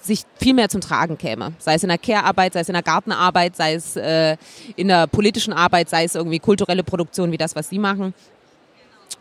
sich 0.00 0.24
viel 0.36 0.54
mehr 0.54 0.68
zum 0.68 0.80
Tragen 0.80 1.16
käme. 1.16 1.52
Sei 1.58 1.74
es 1.74 1.82
in 1.82 1.88
der 1.88 1.98
Care-Arbeit, 1.98 2.54
sei 2.54 2.60
es 2.60 2.68
in 2.68 2.74
der 2.74 2.82
Gartenarbeit, 2.82 3.56
sei 3.56 3.74
es 3.74 3.96
äh, 3.96 4.36
in 4.76 4.88
der 4.88 5.06
politischen 5.06 5.52
Arbeit, 5.52 5.88
sei 5.88 6.04
es 6.04 6.14
irgendwie 6.14 6.40
kulturelle 6.40 6.82
Produktion 6.82 7.30
wie 7.32 7.38
das, 7.38 7.54
was 7.54 7.68
Sie 7.68 7.78
machen. 7.78 8.12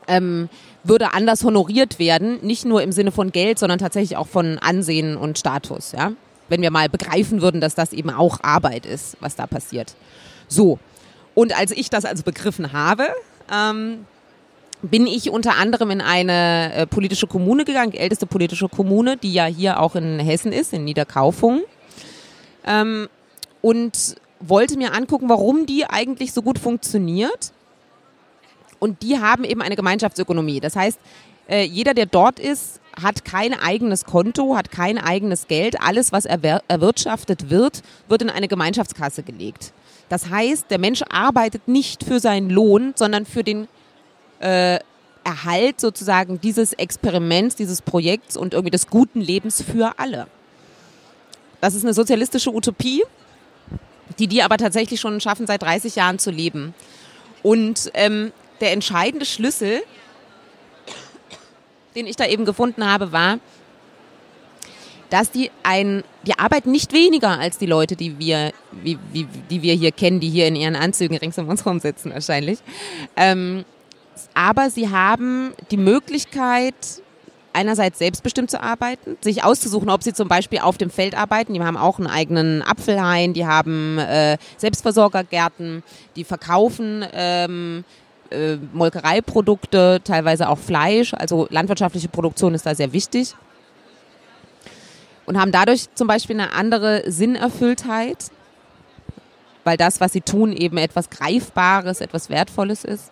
Ähm, 0.07 0.49
würde 0.83 1.13
anders 1.13 1.43
honoriert 1.43 1.99
werden, 1.99 2.39
nicht 2.41 2.65
nur 2.65 2.81
im 2.81 2.91
Sinne 2.91 3.11
von 3.11 3.31
Geld, 3.31 3.59
sondern 3.59 3.79
tatsächlich 3.79 4.17
auch 4.17 4.27
von 4.27 4.57
Ansehen 4.57 5.15
und 5.15 5.37
Status, 5.37 5.91
ja. 5.91 6.13
Wenn 6.49 6.61
wir 6.61 6.71
mal 6.71 6.89
begreifen 6.89 7.41
würden, 7.41 7.61
dass 7.61 7.75
das 7.75 7.93
eben 7.93 8.09
auch 8.09 8.39
Arbeit 8.41 8.85
ist, 8.85 9.15
was 9.21 9.35
da 9.35 9.47
passiert. 9.47 9.95
So. 10.47 10.79
Und 11.33 11.57
als 11.57 11.71
ich 11.71 11.89
das 11.89 12.03
also 12.03 12.23
begriffen 12.23 12.73
habe, 12.73 13.07
ähm, 13.53 14.05
bin 14.81 15.07
ich 15.07 15.29
unter 15.29 15.55
anderem 15.57 15.91
in 15.91 16.01
eine 16.01 16.73
äh, 16.73 16.87
politische 16.87 17.27
Kommune 17.27 17.63
gegangen, 17.63 17.91
die 17.91 17.99
älteste 17.99 18.25
politische 18.25 18.67
Kommune, 18.67 19.15
die 19.15 19.31
ja 19.31 19.45
hier 19.45 19.79
auch 19.79 19.95
in 19.95 20.19
Hessen 20.19 20.51
ist, 20.51 20.73
in 20.73 20.83
Niederkaufung. 20.83 21.61
Ähm, 22.65 23.07
und 23.61 24.15
wollte 24.39 24.77
mir 24.77 24.93
angucken, 24.93 25.29
warum 25.29 25.65
die 25.67 25.85
eigentlich 25.85 26.33
so 26.33 26.41
gut 26.41 26.59
funktioniert 26.59 27.53
und 28.81 29.03
die 29.03 29.19
haben 29.19 29.43
eben 29.43 29.61
eine 29.61 29.75
Gemeinschaftsökonomie. 29.75 30.59
Das 30.59 30.75
heißt, 30.75 30.99
äh, 31.47 31.63
jeder, 31.63 31.93
der 31.93 32.07
dort 32.07 32.39
ist, 32.39 32.81
hat 32.99 33.23
kein 33.23 33.53
eigenes 33.53 34.05
Konto, 34.05 34.57
hat 34.57 34.71
kein 34.71 34.97
eigenes 34.97 35.47
Geld. 35.47 35.79
Alles, 35.79 36.11
was 36.11 36.25
erwirtschaftet 36.25 37.51
wird, 37.51 37.83
wird 38.09 38.23
in 38.23 38.31
eine 38.31 38.47
Gemeinschaftskasse 38.47 39.21
gelegt. 39.21 39.71
Das 40.09 40.29
heißt, 40.29 40.71
der 40.71 40.79
Mensch 40.79 41.03
arbeitet 41.09 41.67
nicht 41.67 42.03
für 42.03 42.19
seinen 42.19 42.49
Lohn, 42.49 42.93
sondern 42.95 43.27
für 43.27 43.43
den 43.43 43.67
äh, 44.39 44.79
Erhalt 45.23 45.79
sozusagen 45.79 46.41
dieses 46.41 46.73
Experiments, 46.73 47.55
dieses 47.55 47.83
Projekts 47.83 48.35
und 48.35 48.55
irgendwie 48.55 48.71
des 48.71 48.87
guten 48.87 49.21
Lebens 49.21 49.61
für 49.61 49.99
alle. 49.99 50.25
Das 51.61 51.75
ist 51.75 51.83
eine 51.83 51.93
sozialistische 51.93 52.51
Utopie. 52.51 53.03
die 54.17 54.27
die 54.27 54.41
aber 54.41 54.57
tatsächlich 54.57 54.99
schon 54.99 55.21
schaffen, 55.21 55.45
seit 55.45 55.61
30 55.61 55.95
Jahren 55.95 56.17
zu 56.17 56.31
leben. 56.31 56.73
Und 57.43 57.91
ähm, 57.93 58.33
der 58.61 58.71
entscheidende 58.71 59.25
Schlüssel, 59.25 59.81
den 61.95 62.07
ich 62.07 62.15
da 62.15 62.25
eben 62.25 62.45
gefunden 62.45 62.85
habe, 62.85 63.11
war, 63.11 63.39
dass 65.09 65.29
die 65.29 65.51
ein, 65.63 66.03
die 66.25 66.39
arbeiten 66.39 66.71
nicht 66.71 66.93
weniger 66.93 67.37
als 67.37 67.57
die 67.57 67.65
Leute, 67.65 67.97
die 67.97 68.17
wir, 68.17 68.53
wie, 68.71 68.97
wie, 69.11 69.27
die 69.49 69.61
wir 69.61 69.73
hier 69.73 69.91
kennen, 69.91 70.21
die 70.21 70.29
hier 70.29 70.47
in 70.47 70.55
ihren 70.55 70.75
Anzügen 70.75 71.17
rings 71.17 71.37
um 71.37 71.49
uns 71.49 71.65
herum 71.65 71.79
sitzen 71.79 72.13
wahrscheinlich. 72.13 72.59
Ähm, 73.17 73.65
aber 74.33 74.69
sie 74.69 74.89
haben 74.89 75.53
die 75.69 75.77
Möglichkeit, 75.77 76.75
einerseits 77.53 77.99
selbstbestimmt 77.99 78.49
zu 78.49 78.61
arbeiten, 78.61 79.17
sich 79.19 79.43
auszusuchen, 79.43 79.89
ob 79.89 80.03
sie 80.03 80.13
zum 80.13 80.29
Beispiel 80.29 80.59
auf 80.59 80.77
dem 80.77 80.89
Feld 80.89 81.15
arbeiten. 81.15 81.53
Die 81.53 81.61
haben 81.61 81.75
auch 81.75 81.97
einen 81.97 82.07
eigenen 82.07 82.61
Apfelhain, 82.61 83.33
die 83.33 83.45
haben 83.45 83.97
äh, 83.97 84.37
Selbstversorgergärten, 84.55 85.83
die 86.15 86.23
verkaufen 86.23 87.05
ähm, 87.11 87.83
äh, 88.31 88.57
Molkereiprodukte, 88.73 90.01
teilweise 90.03 90.49
auch 90.49 90.57
Fleisch. 90.57 91.13
Also 91.13 91.47
landwirtschaftliche 91.49 92.07
Produktion 92.07 92.53
ist 92.53 92.65
da 92.65 92.75
sehr 92.75 92.93
wichtig. 92.93 93.35
Und 95.25 95.39
haben 95.39 95.51
dadurch 95.51 95.93
zum 95.93 96.07
Beispiel 96.07 96.39
eine 96.39 96.53
andere 96.53 97.03
Sinnerfülltheit, 97.09 98.31
weil 99.63 99.77
das, 99.77 100.01
was 100.01 100.13
sie 100.13 100.21
tun, 100.21 100.51
eben 100.51 100.77
etwas 100.77 101.09
Greifbares, 101.09 102.01
etwas 102.01 102.29
Wertvolles 102.29 102.83
ist. 102.83 103.11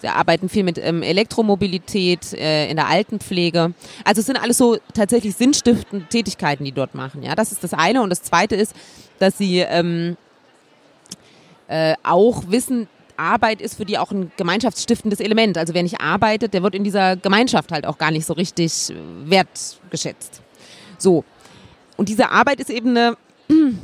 Sie 0.00 0.08
arbeiten 0.08 0.48
viel 0.48 0.62
mit 0.62 0.78
ähm, 0.78 1.02
Elektromobilität 1.02 2.32
äh, 2.34 2.68
in 2.68 2.76
der 2.76 2.86
Altenpflege. 2.88 3.72
Also 4.04 4.20
es 4.20 4.26
sind 4.26 4.36
alles 4.36 4.58
so 4.58 4.76
tatsächlich 4.94 5.34
sinnstiftende 5.36 6.06
Tätigkeiten, 6.06 6.64
die 6.64 6.72
dort 6.72 6.94
machen. 6.94 7.22
Ja, 7.22 7.34
das 7.34 7.52
ist 7.52 7.64
das 7.64 7.72
eine. 7.72 8.02
Und 8.02 8.10
das 8.10 8.22
zweite 8.22 8.56
ist, 8.56 8.74
dass 9.18 9.38
sie 9.38 9.60
ähm, 9.60 10.16
äh, 11.68 11.94
auch 12.02 12.44
wissen, 12.48 12.88
Arbeit 13.18 13.60
ist 13.60 13.76
für 13.76 13.84
die 13.84 13.98
auch 13.98 14.10
ein 14.10 14.32
gemeinschaftsstiftendes 14.36 15.20
Element. 15.20 15.58
Also 15.58 15.74
wer 15.74 15.82
nicht 15.82 16.00
arbeitet, 16.00 16.54
der 16.54 16.62
wird 16.62 16.74
in 16.74 16.84
dieser 16.84 17.16
Gemeinschaft 17.16 17.72
halt 17.72 17.86
auch 17.86 17.98
gar 17.98 18.10
nicht 18.10 18.26
so 18.26 18.32
richtig 18.32 18.92
wertgeschätzt. 19.24 20.42
So. 20.98 21.24
Und 21.96 22.08
diese 22.08 22.30
Arbeit 22.30 22.60
ist 22.60 22.70
eben 22.70 22.90
eine 22.90 23.16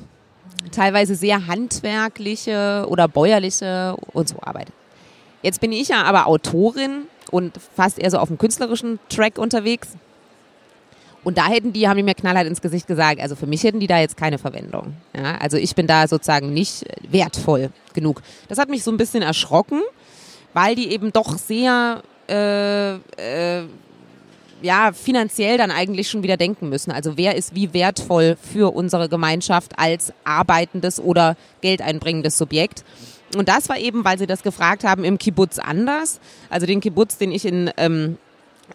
teilweise 0.73 1.15
sehr 1.15 1.47
handwerkliche 1.47 2.87
oder 2.89 3.09
bäuerliche 3.09 3.97
und 4.13 4.29
so 4.29 4.37
Arbeit. 4.41 4.69
Jetzt 5.43 5.61
bin 5.61 5.73
ich 5.73 5.89
ja 5.89 6.03
aber 6.05 6.27
Autorin 6.27 7.07
und 7.31 7.55
fast 7.75 7.99
eher 7.99 8.11
so 8.11 8.19
auf 8.19 8.29
dem 8.29 8.39
künstlerischen 8.39 9.01
Track 9.09 9.39
unterwegs. 9.39 9.97
Und 11.25 11.39
da 11.39 11.47
hätten 11.47 11.73
die, 11.73 11.89
haben 11.89 11.97
die 11.97 12.03
mir 12.03 12.15
knallhart 12.15 12.47
ins 12.47 12.61
Gesicht 12.61 12.87
gesagt, 12.87 13.21
also 13.21 13.37
für 13.37 13.47
mich 13.47 13.63
hätten 13.63 13.81
die 13.81 13.87
da 13.87 13.99
jetzt 13.99 14.17
keine 14.17 14.39
Verwendung. 14.39 14.95
Ja, 15.17 15.37
also 15.39 15.57
ich 15.57 15.75
bin 15.75 15.87
da 15.87 16.09
sozusagen 16.09 16.53
nicht 16.53 16.85
wertvoll 17.09 17.71
genug. 17.95 18.23
Das 18.49 18.59
hat 18.59 18.69
mich 18.69 18.83
so 18.83 18.91
ein 18.91 18.97
bisschen 18.97 19.23
erschrocken, 19.23 19.81
weil 20.53 20.75
die 20.75 20.91
eben 20.91 21.13
doch 21.13 21.39
sehr 21.39 22.03
äh, 22.29 22.95
äh, 22.95 23.65
ja, 24.63 24.93
finanziell 24.93 25.59
dann 25.59 25.71
eigentlich 25.71 26.09
schon 26.09 26.23
wieder 26.23 26.37
denken 26.37 26.69
müssen. 26.69 26.91
Also 26.91 27.17
wer 27.17 27.37
ist 27.37 27.55
wie 27.55 27.73
wertvoll 27.75 28.37
für 28.41 28.75
unsere 28.75 29.09
Gemeinschaft 29.09 29.79
als 29.79 30.13
arbeitendes 30.25 31.01
oder 31.01 31.37
geldeinbringendes 31.61 32.39
Subjekt? 32.39 32.85
Und 33.37 33.49
das 33.49 33.69
war 33.69 33.79
eben, 33.79 34.05
weil 34.05 34.19
sie 34.19 34.27
das 34.27 34.43
gefragt 34.43 34.85
haben, 34.85 35.05
im 35.05 35.19
Kibbutz 35.19 35.59
anders. 35.59 36.21
Also 36.51 36.67
den 36.67 36.81
Kibbutz, 36.81 37.17
den 37.17 37.33
ich 37.33 37.45
in 37.45 37.71
ähm, 37.77 38.19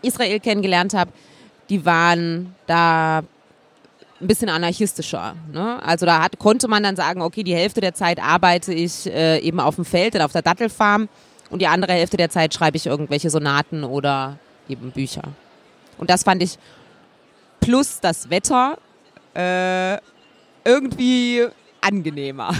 Israel 0.01 0.39
kennengelernt 0.39 0.93
habe, 0.93 1.11
die 1.69 1.85
waren 1.85 2.55
da 2.65 3.23
ein 4.19 4.27
bisschen 4.27 4.49
anarchistischer. 4.49 5.35
Ne? 5.51 5.81
Also 5.83 6.05
da 6.05 6.23
hat, 6.23 6.39
konnte 6.39 6.67
man 6.67 6.83
dann 6.83 6.95
sagen, 6.95 7.21
okay, 7.21 7.43
die 7.43 7.53
Hälfte 7.55 7.81
der 7.81 7.93
Zeit 7.93 8.19
arbeite 8.19 8.73
ich 8.73 9.05
äh, 9.07 9.39
eben 9.39 9.59
auf 9.59 9.75
dem 9.75 9.85
Feld 9.85 10.15
und 10.15 10.21
auf 10.21 10.31
der 10.31 10.41
Dattelfarm 10.41 11.07
und 11.49 11.61
die 11.61 11.67
andere 11.67 11.93
Hälfte 11.93 12.17
der 12.17 12.29
Zeit 12.29 12.53
schreibe 12.53 12.77
ich 12.77 12.87
irgendwelche 12.87 13.29
Sonaten 13.29 13.83
oder 13.83 14.37
eben 14.67 14.91
Bücher. 14.91 15.23
Und 15.97 16.09
das 16.09 16.23
fand 16.23 16.41
ich 16.43 16.57
plus 17.59 17.99
das 17.99 18.29
Wetter 18.29 18.77
äh, 19.35 19.97
irgendwie 20.63 21.45
angenehmer. 21.81 22.53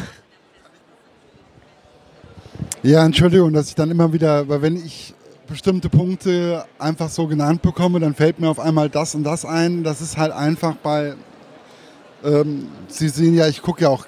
Ja, 2.83 3.03
Entschuldigung, 3.03 3.51
dass 3.53 3.69
ich 3.69 3.75
dann 3.75 3.91
immer 3.91 4.13
wieder, 4.13 4.47
weil 4.47 4.61
wenn 4.61 4.75
ich 4.77 5.13
bestimmte 5.47 5.89
Punkte 5.89 6.65
einfach 6.77 7.09
so 7.09 7.27
genannt 7.27 7.61
bekomme, 7.61 7.99
dann 7.99 8.13
fällt 8.13 8.39
mir 8.39 8.49
auf 8.49 8.59
einmal 8.59 8.89
das 8.89 9.15
und 9.15 9.23
das 9.23 9.45
ein. 9.45 9.83
Das 9.83 10.01
ist 10.01 10.17
halt 10.17 10.31
einfach 10.31 10.75
bei, 10.75 11.15
ähm, 12.23 12.67
Sie 12.87 13.09
sehen 13.09 13.33
ja, 13.33 13.47
ich 13.47 13.61
gucke 13.61 13.83
ja 13.83 13.89
auch 13.89 14.05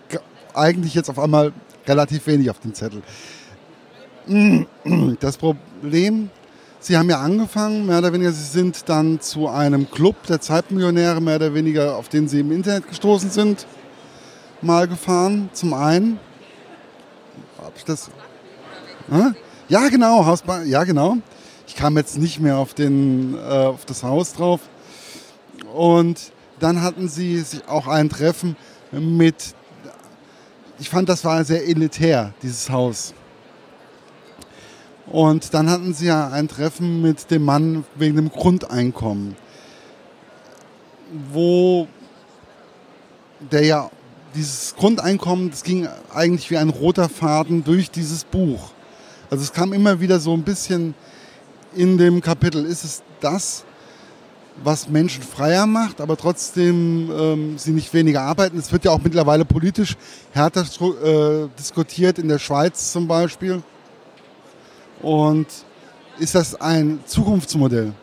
eigentlich 0.53 0.93
jetzt 0.93 1.10
auf 1.10 1.19
einmal 1.19 1.53
relativ 1.88 2.27
wenig 2.27 2.50
auf 2.50 2.60
den 2.60 2.74
Zettel. 2.74 3.01
Das 5.19 5.38
Problem, 5.38 6.29
Sie 6.79 6.96
haben 6.96 7.10
ja 7.10 7.19
angefangen, 7.19 7.88
mehr 7.88 7.98
oder 7.98 8.13
weniger, 8.13 8.31
Sie 8.31 8.43
sind 8.43 8.88
dann 8.88 9.19
zu 9.19 9.48
einem 9.48 9.89
Club 9.89 10.15
der 10.27 10.39
Zeitmillionäre, 10.39 11.19
mehr 11.19 11.38
oder 11.38 11.53
weniger, 11.53 11.98
auf 11.98 12.10
den 12.10 12.27
Sie 12.27 12.39
im 12.41 12.51
Internet 12.51 12.88
gestoßen 12.88 13.31
sind, 13.31 13.65
mal 14.62 14.88
gefahren, 14.88 15.50
zum 15.53 15.74
einen. 15.74 16.19
Habe 17.58 17.74
ich 17.75 17.86
das 17.86 18.10
ja, 19.69 19.88
genau, 19.89 20.25
Hausbahn, 20.25 20.67
ja, 20.67 20.83
genau. 20.83 21.17
Ich 21.67 21.75
kam 21.75 21.95
jetzt 21.95 22.17
nicht 22.17 22.39
mehr 22.39 22.57
auf, 22.57 22.73
den, 22.73 23.35
äh, 23.35 23.38
auf 23.38 23.85
das 23.85 24.03
Haus 24.03 24.33
drauf. 24.33 24.61
Und 25.73 26.31
dann 26.59 26.81
hatten 26.81 27.07
sie 27.07 27.39
sich 27.39 27.67
auch 27.67 27.88
ein 27.88 28.09
Treffen 28.09 28.55
mit, 28.91 29.53
ich 30.79 30.89
fand, 30.89 31.07
das 31.07 31.23
war 31.23 31.45
sehr 31.45 31.67
elitär, 31.67 32.33
dieses 32.41 32.71
Haus. 32.71 33.13
Und 35.05 35.53
dann 35.53 35.69
hatten 35.69 35.93
sie 35.93 36.07
ja 36.07 36.29
ein 36.29 36.47
Treffen 36.47 37.03
mit 37.03 37.29
dem 37.29 37.45
Mann 37.45 37.85
wegen 37.95 38.15
dem 38.15 38.29
Grundeinkommen, 38.29 39.35
wo 41.31 41.88
der 43.51 43.65
ja 43.65 43.91
dieses 44.33 44.75
Grundeinkommen, 44.75 45.51
das 45.51 45.63
ging 45.63 45.88
eigentlich 46.13 46.49
wie 46.49 46.57
ein 46.57 46.69
roter 46.69 47.09
Faden 47.09 47.63
durch 47.63 47.91
dieses 47.91 48.23
Buch. 48.23 48.71
Also 49.29 49.43
es 49.43 49.53
kam 49.53 49.74
immer 49.74 50.00
wieder 50.00 50.19
so 50.19 50.33
ein 50.33 50.43
bisschen 50.43 50.95
in 51.75 51.98
dem 51.98 52.21
Kapitel, 52.21 52.65
ist 52.65 52.83
es 52.83 53.03
das, 53.19 53.63
was 54.63 54.89
Menschen 54.89 55.24
freier 55.24 55.65
macht, 55.65 56.01
aber 56.01 56.17
trotzdem 56.17 57.12
ähm, 57.12 57.57
sie 57.57 57.71
nicht 57.71 57.93
weniger 57.93 58.21
arbeiten. 58.21 58.57
Es 58.57 58.71
wird 58.71 58.86
ja 58.86 58.91
auch 58.91 59.00
mittlerweile 59.01 59.45
politisch 59.45 59.95
härter 60.33 60.62
äh, 60.62 61.48
diskutiert, 61.57 62.19
in 62.19 62.27
der 62.27 62.39
Schweiz 62.39 62.91
zum 62.91 63.07
Beispiel. 63.07 63.62
Und 65.01 65.48
ist 66.17 66.36
das 66.36 66.59
ein 66.59 67.00
Zukunftsmodell? 67.05 67.93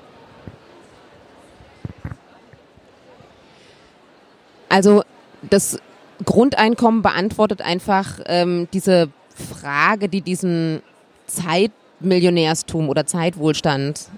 Also 4.69 5.03
das 5.43 5.79
Grundeinkommen 6.25 7.03
beantwortet 7.03 7.61
einfach 7.61 8.21
ähm, 8.27 8.69
diese 8.73 9.11
Frage, 9.35 10.09
die 10.09 10.23
diesen 10.23 10.83
Zeitmillionärstum 11.27 12.89
oder 12.89 13.07
Zeitwohlstand 13.07 14.09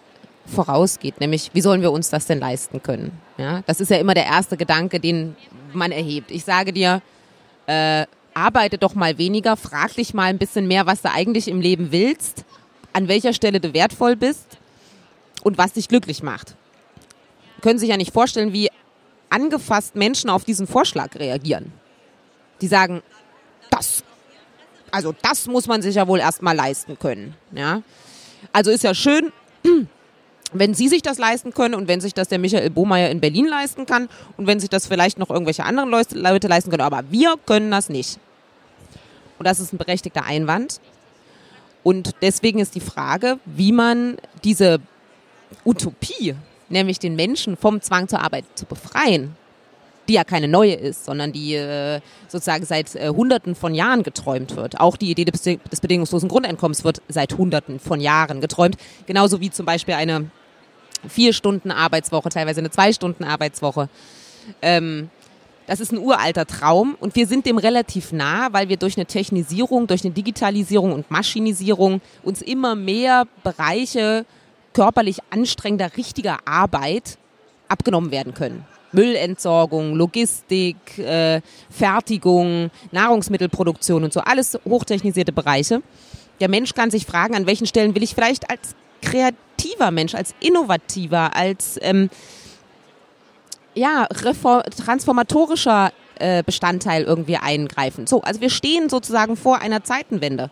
vorausgeht, 0.46 1.20
nämlich 1.20 1.50
wie 1.52 1.60
sollen 1.60 1.82
wir 1.82 1.92
uns 1.92 2.10
das 2.10 2.26
denn 2.26 2.40
leisten 2.40 2.82
können? 2.82 3.12
Ja, 3.36 3.62
das 3.66 3.80
ist 3.80 3.90
ja 3.90 3.98
immer 3.98 4.14
der 4.14 4.26
erste 4.26 4.56
Gedanke, 4.56 4.98
den 4.98 5.36
man 5.72 5.92
erhebt. 5.92 6.30
Ich 6.30 6.44
sage 6.44 6.72
dir, 6.72 7.02
äh, 7.66 8.06
arbeite 8.34 8.78
doch 8.78 8.94
mal 8.94 9.18
weniger, 9.18 9.56
frag 9.56 9.94
dich 9.94 10.14
mal 10.14 10.24
ein 10.24 10.38
bisschen 10.38 10.66
mehr, 10.66 10.86
was 10.86 11.02
du 11.02 11.10
eigentlich 11.10 11.48
im 11.48 11.60
Leben 11.60 11.92
willst, 11.92 12.44
an 12.92 13.08
welcher 13.08 13.32
Stelle 13.32 13.60
du 13.60 13.74
wertvoll 13.74 14.16
bist 14.16 14.58
und 15.42 15.58
was 15.58 15.72
dich 15.72 15.88
glücklich 15.88 16.22
macht. 16.22 16.56
Können 17.60 17.78
sich 17.78 17.90
ja 17.90 17.96
nicht 17.96 18.12
vorstellen, 18.12 18.52
wie 18.52 18.70
angefasst 19.30 19.96
Menschen 19.96 20.30
auf 20.30 20.44
diesen 20.44 20.66
Vorschlag 20.66 21.14
reagieren. 21.16 21.72
Die 22.60 22.68
sagen, 22.68 23.02
das 23.70 24.02
also 24.90 25.14
das 25.22 25.46
muss 25.46 25.66
man 25.66 25.82
sich 25.82 25.94
ja 25.94 26.06
wohl 26.06 26.20
erstmal 26.20 26.56
leisten 26.56 26.98
können. 26.98 27.34
Ja? 27.52 27.82
Also 28.52 28.70
ist 28.70 28.84
ja 28.84 28.94
schön, 28.94 29.32
wenn 30.52 30.74
Sie 30.74 30.88
sich 30.88 31.02
das 31.02 31.18
leisten 31.18 31.52
können 31.52 31.74
und 31.74 31.88
wenn 31.88 32.00
sich 32.00 32.14
das 32.14 32.28
der 32.28 32.38
Michael 32.38 32.70
Bohmeier 32.70 33.10
in 33.10 33.20
Berlin 33.20 33.46
leisten 33.46 33.86
kann 33.86 34.08
und 34.36 34.46
wenn 34.46 34.60
sich 34.60 34.70
das 34.70 34.86
vielleicht 34.86 35.18
noch 35.18 35.30
irgendwelche 35.30 35.64
anderen 35.64 35.90
Leute 35.90 36.48
leisten 36.48 36.70
können, 36.70 36.82
aber 36.82 37.04
wir 37.10 37.36
können 37.46 37.70
das 37.70 37.88
nicht. 37.88 38.18
Und 39.38 39.46
das 39.46 39.60
ist 39.60 39.72
ein 39.72 39.78
berechtigter 39.78 40.24
Einwand. 40.24 40.80
Und 41.84 42.16
deswegen 42.22 42.58
ist 42.58 42.74
die 42.74 42.80
Frage, 42.80 43.38
wie 43.44 43.72
man 43.72 44.16
diese 44.44 44.80
Utopie, 45.64 46.34
nämlich 46.68 46.98
den 46.98 47.16
Menschen 47.16 47.56
vom 47.56 47.80
Zwang 47.80 48.08
zur 48.08 48.20
Arbeit 48.20 48.44
zu 48.56 48.66
befreien, 48.66 49.36
die 50.08 50.14
ja 50.14 50.24
keine 50.24 50.48
neue 50.48 50.74
ist, 50.74 51.04
sondern 51.04 51.32
die 51.32 51.54
äh, 51.54 52.00
sozusagen 52.28 52.64
seit 52.64 52.94
äh, 52.94 53.08
Hunderten 53.08 53.54
von 53.54 53.74
Jahren 53.74 54.02
geträumt 54.02 54.56
wird. 54.56 54.80
Auch 54.80 54.96
die 54.96 55.10
Idee 55.10 55.24
des, 55.24 55.80
bedingungslosen 55.80 56.28
Grundeinkommens 56.28 56.84
wird 56.84 57.02
seit 57.08 57.36
Hunderten 57.36 57.78
von 57.78 58.00
Jahren 58.00 58.40
geträumt. 58.40 58.76
Genauso 59.06 59.40
wie 59.40 59.50
zum 59.50 59.66
Beispiel 59.66 59.94
eine 59.94 60.30
vier 61.08 61.32
Stunden 61.32 61.70
Arbeitswoche, 61.70 62.28
teilweise 62.30 62.60
eine 62.60 62.70
zwei 62.70 62.92
Stunden 62.92 63.24
Arbeitswoche. 63.24 63.88
Ähm, 64.62 65.10
Das 65.68 65.80
ist 65.80 65.92
ein 65.92 65.98
uralter 65.98 66.46
Traum 66.46 66.96
und 66.98 67.14
wir 67.14 67.26
sind 67.26 67.44
dem 67.44 67.58
relativ 67.58 68.10
nah, 68.12 68.48
weil 68.52 68.70
wir 68.70 68.78
durch 68.78 68.96
eine 68.96 69.04
Technisierung, 69.04 69.86
durch 69.86 70.02
eine 70.02 70.14
Digitalisierung 70.14 70.94
und 70.94 71.10
Maschinisierung 71.10 72.00
uns 72.22 72.40
immer 72.40 72.74
mehr 72.74 73.26
Bereiche 73.44 74.24
körperlich 74.72 75.18
anstrengender, 75.28 75.90
richtiger 75.98 76.38
Arbeit 76.46 77.18
abgenommen 77.68 78.10
werden 78.10 78.32
können. 78.32 78.64
Müllentsorgung, 78.92 79.94
Logistik, 79.94 80.98
äh, 80.98 81.40
Fertigung, 81.70 82.70
Nahrungsmittelproduktion 82.90 84.04
und 84.04 84.12
so, 84.12 84.20
alles 84.20 84.58
hochtechnisierte 84.68 85.32
Bereiche. 85.32 85.82
Der 86.40 86.48
Mensch 86.48 86.74
kann 86.74 86.90
sich 86.90 87.06
fragen, 87.06 87.34
an 87.34 87.46
welchen 87.46 87.66
Stellen 87.66 87.94
will 87.94 88.02
ich 88.02 88.14
vielleicht 88.14 88.50
als 88.50 88.74
kreativer 89.02 89.90
Mensch, 89.90 90.14
als 90.14 90.34
innovativer, 90.40 91.34
als 91.34 91.78
ähm, 91.82 92.10
ja, 93.74 94.06
transformatorischer 94.06 95.92
äh, 96.18 96.42
Bestandteil 96.42 97.04
irgendwie 97.04 97.36
eingreifen. 97.36 98.06
So, 98.06 98.22
also 98.22 98.40
wir 98.40 98.50
stehen 98.50 98.88
sozusagen 98.88 99.36
vor 99.36 99.60
einer 99.60 99.84
Zeitenwende. 99.84 100.50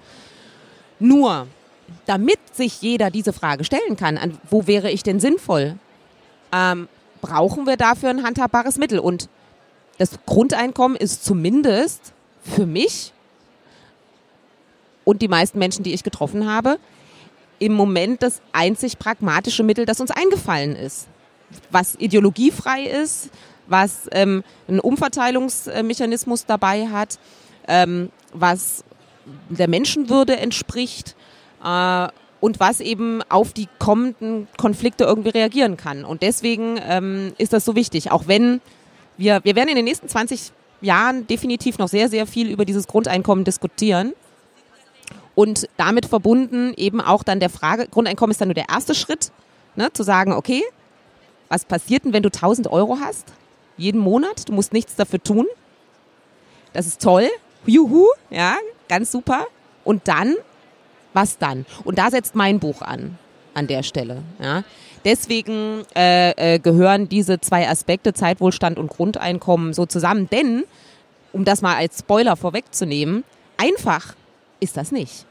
Nur, 0.98 1.46
damit 2.06 2.38
sich 2.52 2.80
jeder 2.82 3.10
diese 3.10 3.32
Frage 3.32 3.64
stellen 3.64 3.96
kann, 3.96 4.16
an, 4.16 4.38
wo 4.50 4.66
wäre 4.66 4.90
ich 4.90 5.02
denn 5.02 5.20
sinnvoll, 5.20 5.76
ähm, 6.52 6.88
brauchen 7.20 7.66
wir 7.66 7.76
dafür 7.76 8.10
ein 8.10 8.22
handhabbares 8.22 8.78
Mittel. 8.78 8.98
Und 8.98 9.28
das 9.98 10.10
Grundeinkommen 10.26 10.96
ist 10.96 11.24
zumindest 11.24 12.12
für 12.42 12.66
mich 12.66 13.12
und 15.04 15.22
die 15.22 15.28
meisten 15.28 15.58
Menschen, 15.58 15.84
die 15.84 15.94
ich 15.94 16.02
getroffen 16.02 16.50
habe, 16.50 16.78
im 17.58 17.72
Moment 17.72 18.22
das 18.22 18.42
einzig 18.52 18.98
pragmatische 18.98 19.62
Mittel, 19.62 19.86
das 19.86 20.00
uns 20.00 20.10
eingefallen 20.10 20.76
ist. 20.76 21.06
Was 21.70 21.94
ideologiefrei 21.94 22.82
ist, 22.82 23.30
was 23.66 24.08
ähm, 24.12 24.42
einen 24.68 24.80
Umverteilungsmechanismus 24.80 26.44
dabei 26.44 26.88
hat, 26.88 27.18
ähm, 27.68 28.10
was 28.32 28.84
der 29.48 29.68
Menschenwürde 29.68 30.36
entspricht 30.36 31.16
äh, 31.64 32.08
und 32.40 32.60
was 32.60 32.80
eben 32.80 33.22
auf 33.28 33.52
die 33.52 33.68
kommenden 33.78 34.48
Konflikte 34.56 35.04
irgendwie 35.04 35.30
reagieren 35.30 35.76
kann. 35.76 36.04
Und 36.04 36.22
deswegen 36.22 36.78
ähm, 36.86 37.32
ist 37.38 37.52
das 37.52 37.64
so 37.64 37.74
wichtig, 37.74 38.10
auch 38.10 38.28
wenn 38.28 38.60
wir, 39.16 39.40
wir 39.44 39.56
werden 39.56 39.68
in 39.68 39.76
den 39.76 39.84
nächsten 39.84 40.08
20 40.08 40.52
Jahren 40.80 41.26
definitiv 41.26 41.78
noch 41.78 41.88
sehr, 41.88 42.08
sehr 42.08 42.26
viel 42.26 42.50
über 42.50 42.64
dieses 42.64 42.86
Grundeinkommen 42.86 43.44
diskutieren. 43.44 44.12
Und 45.34 45.68
damit 45.76 46.06
verbunden 46.06 46.72
eben 46.76 47.00
auch 47.00 47.22
dann 47.22 47.40
der 47.40 47.50
Frage, 47.50 47.88
Grundeinkommen 47.88 48.30
ist 48.30 48.40
dann 48.40 48.48
nur 48.48 48.54
der 48.54 48.68
erste 48.70 48.94
Schritt, 48.94 49.32
ne, 49.74 49.92
zu 49.92 50.02
sagen, 50.02 50.32
okay, 50.32 50.62
was 51.48 51.64
passiert 51.64 52.04
denn, 52.04 52.12
wenn 52.12 52.22
du 52.22 52.28
1000 52.28 52.68
Euro 52.68 52.98
hast? 53.00 53.32
Jeden 53.76 54.00
Monat, 54.00 54.48
du 54.48 54.52
musst 54.52 54.72
nichts 54.72 54.96
dafür 54.96 55.22
tun. 55.22 55.46
Das 56.72 56.86
ist 56.86 57.02
toll. 57.02 57.28
Juhu, 57.66 58.06
ja, 58.30 58.56
ganz 58.88 59.12
super. 59.12 59.46
Und 59.84 60.08
dann 60.08 60.34
was 61.16 61.38
dann? 61.38 61.66
Und 61.82 61.98
da 61.98 62.10
setzt 62.10 62.36
mein 62.36 62.60
Buch 62.60 62.82
an, 62.82 63.18
an 63.54 63.66
der 63.66 63.82
Stelle. 63.82 64.22
Ja. 64.40 64.62
Deswegen 65.04 65.84
äh, 65.96 66.54
äh, 66.54 66.58
gehören 66.58 67.08
diese 67.08 67.40
zwei 67.40 67.68
Aspekte, 67.68 68.12
Zeitwohlstand 68.12 68.78
und 68.78 68.88
Grundeinkommen, 68.88 69.72
so 69.72 69.86
zusammen. 69.86 70.28
Denn, 70.30 70.64
um 71.32 71.44
das 71.44 71.62
mal 71.62 71.74
als 71.74 72.00
Spoiler 72.00 72.36
vorwegzunehmen, 72.36 73.24
einfach 73.56 74.14
ist 74.60 74.76
das 74.76 74.92
nicht. 74.92 75.26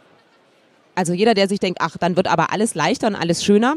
Also 0.95 1.13
jeder, 1.13 1.33
der 1.33 1.47
sich 1.47 1.59
denkt, 1.59 1.79
ach, 1.81 1.97
dann 1.97 2.15
wird 2.15 2.27
aber 2.27 2.51
alles 2.51 2.73
leichter 2.73 3.07
und 3.07 3.15
alles 3.15 3.43
schöner. 3.43 3.75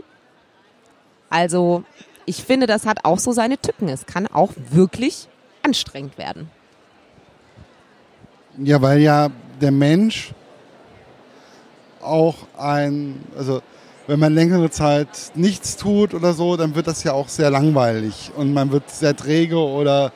Also 1.31 1.85
ich 2.27 2.45
finde, 2.45 2.67
das 2.67 2.87
hat 2.87 3.05
auch 3.05 3.19
so 3.19 3.33
seine 3.33 3.59
Tücken. 3.59 3.89
Es 3.89 4.07
kann 4.07 4.27
auch 4.27 4.53
wirklich 4.71 5.29
anstrengend 5.63 6.17
werden. 6.17 6.51
Ja, 8.59 8.81
weil 8.81 9.01
ja 9.01 9.31
der 9.61 9.73
Mensch 9.73 10.33
auch 12.09 12.35
ein, 12.57 13.21
also 13.37 13.63
wenn 14.07 14.19
man 14.19 14.35
längere 14.35 14.71
Zeit 14.71 15.09
nichts 15.35 15.77
tut 15.77 16.15
oder 16.15 16.33
so, 16.33 16.57
dann 16.57 16.75
wird 16.75 16.87
das 16.87 17.05
ja 17.05 17.13
auch 17.13 17.29
sehr 17.29 17.51
langweilig 17.51 18.33
und 18.37 18.53
man 18.55 18.73
wird 18.73 18.91
sehr 18.91 19.15
träge 19.15 19.59
oder 19.59 20.13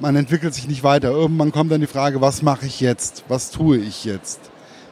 man 0.00 0.16
entwickelt 0.16 0.54
sich 0.54 0.68
nicht 0.68 0.82
weiter. 0.82 1.10
Irgendwann 1.10 1.52
kommt 1.52 1.72
dann 1.72 1.80
die 1.80 1.86
Frage, 1.86 2.20
was 2.20 2.42
mache 2.42 2.66
ich 2.66 2.80
jetzt? 2.80 3.24
Was 3.28 3.50
tue 3.50 3.78
ich 3.78 4.04
jetzt? 4.04 4.40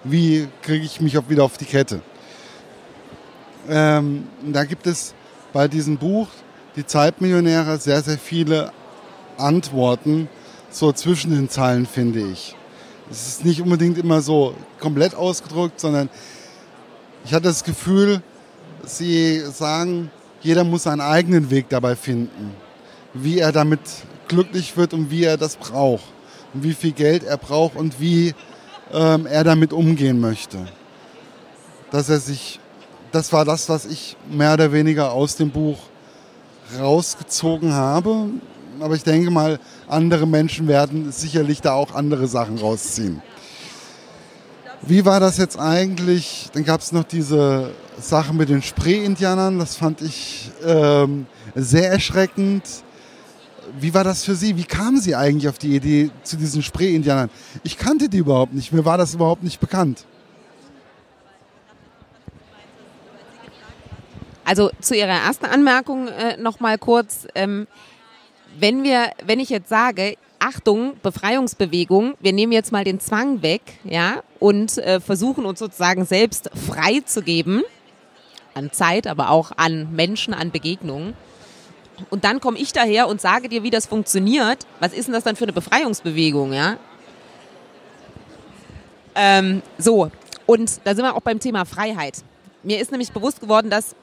Wie 0.05 0.49
kriege 0.63 0.85
ich 0.85 1.01
mich 1.01 1.19
auch 1.19 1.29
wieder 1.29 1.45
auf 1.45 1.59
die 1.59 1.65
Kette? 1.65 2.01
Ähm, 3.69 4.29
da 4.45 4.65
gibt 4.65 4.87
es 4.87 5.15
bei 5.53 5.69
diesem 5.69 5.97
Buch, 5.97 6.29
Die 6.77 6.85
Zeitmillionäre, 6.85 7.79
sehr, 7.79 8.03
sehr 8.03 8.19
viele 8.19 8.71
Antworten, 9.39 10.29
so 10.69 10.93
zwischen 10.93 11.31
den 11.31 11.49
Zeilen, 11.49 11.87
finde 11.87 12.21
ich. 12.21 12.56
Es 13.11 13.29
ist 13.29 13.45
nicht 13.45 13.63
unbedingt 13.63 13.99
immer 13.99 14.21
so 14.21 14.55
komplett 14.81 15.15
ausgedrückt, 15.15 15.81
sondern 15.81 16.09
ich 17.25 17.33
hatte 17.33 17.45
das 17.45 17.63
Gefühl, 17.63 18.21
sie 18.85 19.41
sagen, 19.41 20.11
jeder 20.43 20.65
muss 20.65 20.85
seinen 20.85 21.01
eigenen 21.01 21.51
Weg 21.51 21.69
dabei 21.69 21.97
finden, 21.97 22.53
wie 23.15 23.39
er 23.39 23.53
damit 23.53 23.81
glücklich 24.29 24.77
wird 24.77 24.93
und 24.93 25.11
wie 25.11 25.25
er 25.25 25.37
das 25.37 25.57
braucht. 25.57 26.05
Und 26.55 26.65
wie 26.65 26.75
viel 26.75 26.93
Geld 26.93 27.23
er 27.25 27.37
braucht 27.37 27.77
und 27.77 28.01
wie 28.01 28.35
ähm, 28.93 29.27
er 29.27 29.45
damit 29.45 29.73
umgehen 29.73 30.21
möchte. 30.21 30.59
Dass 31.91 32.09
er 32.09 32.19
sich, 32.19 32.61
das 33.13 33.33
war 33.33 33.45
das, 33.45 33.69
was 33.69 33.85
ich 33.85 34.17
mehr 34.31 34.55
oder 34.55 34.73
weniger 34.73 35.13
aus 35.13 35.37
dem 35.37 35.51
Buch 35.51 35.79
rausgezogen 36.79 37.73
habe 37.73 38.31
aber 38.83 38.95
ich 38.95 39.03
denke 39.03 39.31
mal, 39.31 39.59
andere 39.89 40.27
Menschen 40.27 40.69
werden 40.69 41.13
sicherlich 41.13 41.61
da 41.61 41.73
auch 41.73 41.95
andere 41.95 42.27
Sachen 42.27 42.59
rausziehen. 42.59 43.23
Wie 44.83 45.05
war 45.05 45.21
das 45.21 45.39
jetzt 45.39 45.59
eigentlich? 45.59 46.49
Dann 46.53 46.65
gab 46.65 46.81
es 46.81 46.93
noch 46.93 47.05
diese 47.05 47.73
Sache 47.99 48.33
mit 48.35 48.49
den 48.49 48.63
Spree-Indianern, 48.63 49.59
das 49.59 49.77
fand 49.77 50.03
ich 50.03 50.51
ähm, 50.65 51.27
sehr 51.55 51.91
erschreckend. 51.91 52.63
Wie 53.81 53.93
war 53.93 54.05
das 54.05 54.25
für 54.25 54.35
Sie? 54.35 54.57
Wie 54.57 54.65
kamen 54.65 55.01
Sie 55.01 55.15
eigentlich 55.15 55.49
auf 55.49 55.59
die 55.59 55.75
Idee 55.75 56.11
zu 56.23 56.37
diesen 56.37 56.63
Spree-Indianern? 56.63 57.31
Ich 57.65 57.79
kannte 57.79 58.09
die 58.09 58.19
überhaupt 58.19 58.55
nicht, 58.55 58.73
mir 58.73 58.85
war 58.85 58.99
das 58.99 59.15
überhaupt 59.15 59.43
nicht 59.43 59.61
bekannt. 59.61 60.05
Also 64.45 64.71
zu 64.81 64.95
Ihrer 64.95 65.09
ersten 65.09 65.47
Anmerkung 65.47 66.07
äh, 66.07 66.37
noch 66.37 66.61
mal 66.61 66.79
kurz. 66.79 67.27
Ähm, 67.35 67.67
wenn 68.59 68.83
wir, 68.83 69.11
wenn 69.25 69.41
ich 69.41 69.51
jetzt 69.51 69.69
sage, 69.69 70.17
Achtung, 70.39 70.95
Befreiungsbewegung, 71.03 72.15
wir 72.21 72.33
nehmen 72.33 72.53
jetzt 72.53 72.73
mal 72.73 72.85
den 72.85 73.01
Zwang 73.01 73.43
weg, 73.43 73.63
ja, 73.85 74.23
und 74.39 74.79
äh, 74.79 75.01
versuchen 75.01 75.47
uns 75.47 75.59
sozusagen 75.59 76.05
selbst 76.05 76.51
frei 76.69 77.01
zu 77.05 77.23
geben, 77.23 77.63
an 78.55 78.73
Zeit, 78.73 79.07
aber 79.07 79.31
auch 79.31 79.53
an 79.57 79.95
Menschen, 79.95 80.35
an 80.35 80.51
Begegnungen. 80.51 81.15
Und 82.11 82.25
dann 82.25 82.41
komme 82.41 82.59
ich 82.59 82.73
daher 82.73 83.09
und 83.09 83.21
sage 83.21 83.49
dir, 83.49 83.63
wie 83.63 83.71
das 83.71 83.87
funktioniert. 83.87 84.67
Was 84.81 84.93
ist 84.93 85.07
denn 85.07 85.15
das 85.15 85.25
dann 85.25 85.37
für 85.37 85.45
eine 85.45 85.53
Befreiungsbewegung, 85.53 86.53
ja? 86.53 86.77
Ähm, 89.15 89.63
so, 89.79 90.11
und 90.45 90.81
da 90.85 90.95
sind 90.95 91.05
wir 91.05 91.15
auch 91.15 91.23
beim 91.23 91.41
Thema 91.41 91.65
Freiheit. 91.65 92.23
Mir 92.63 92.81
ist 92.81 92.91
nämlich 92.91 93.13
bewusst 93.13 93.41
geworden, 93.41 93.71
dass 93.71 93.97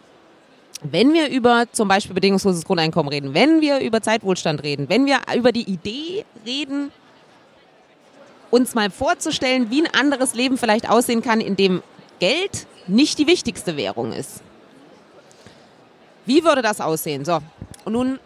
wenn 0.83 1.13
wir 1.13 1.29
über 1.29 1.65
zum 1.71 1.87
Beispiel 1.87 2.13
bedingungsloses 2.13 2.65
Grundeinkommen 2.65 3.11
reden, 3.11 3.33
wenn 3.33 3.61
wir 3.61 3.79
über 3.79 4.01
Zeitwohlstand 4.01 4.63
reden, 4.63 4.89
wenn 4.89 5.05
wir 5.05 5.19
über 5.35 5.51
die 5.51 5.63
Idee 5.69 6.25
reden, 6.45 6.91
uns 8.51 8.75
mal 8.75 8.91
vorzustellen, 8.91 9.71
wie 9.71 9.85
ein 9.85 9.93
anderes 9.93 10.35
Leben 10.35 10.57
vielleicht 10.57 10.89
aussehen 10.89 11.21
kann, 11.21 11.41
in 11.41 11.55
dem 11.55 11.81
Geld 12.19 12.67
nicht 12.87 13.17
die 13.17 13.27
wichtigste 13.27 13.77
Währung 13.77 14.11
ist. 14.11 14.41
Wie 16.25 16.43
würde 16.43 16.61
das 16.61 16.79
aussehen? 16.79 17.25
So, 17.25 17.39
und 17.85 17.93
nun 17.93 18.19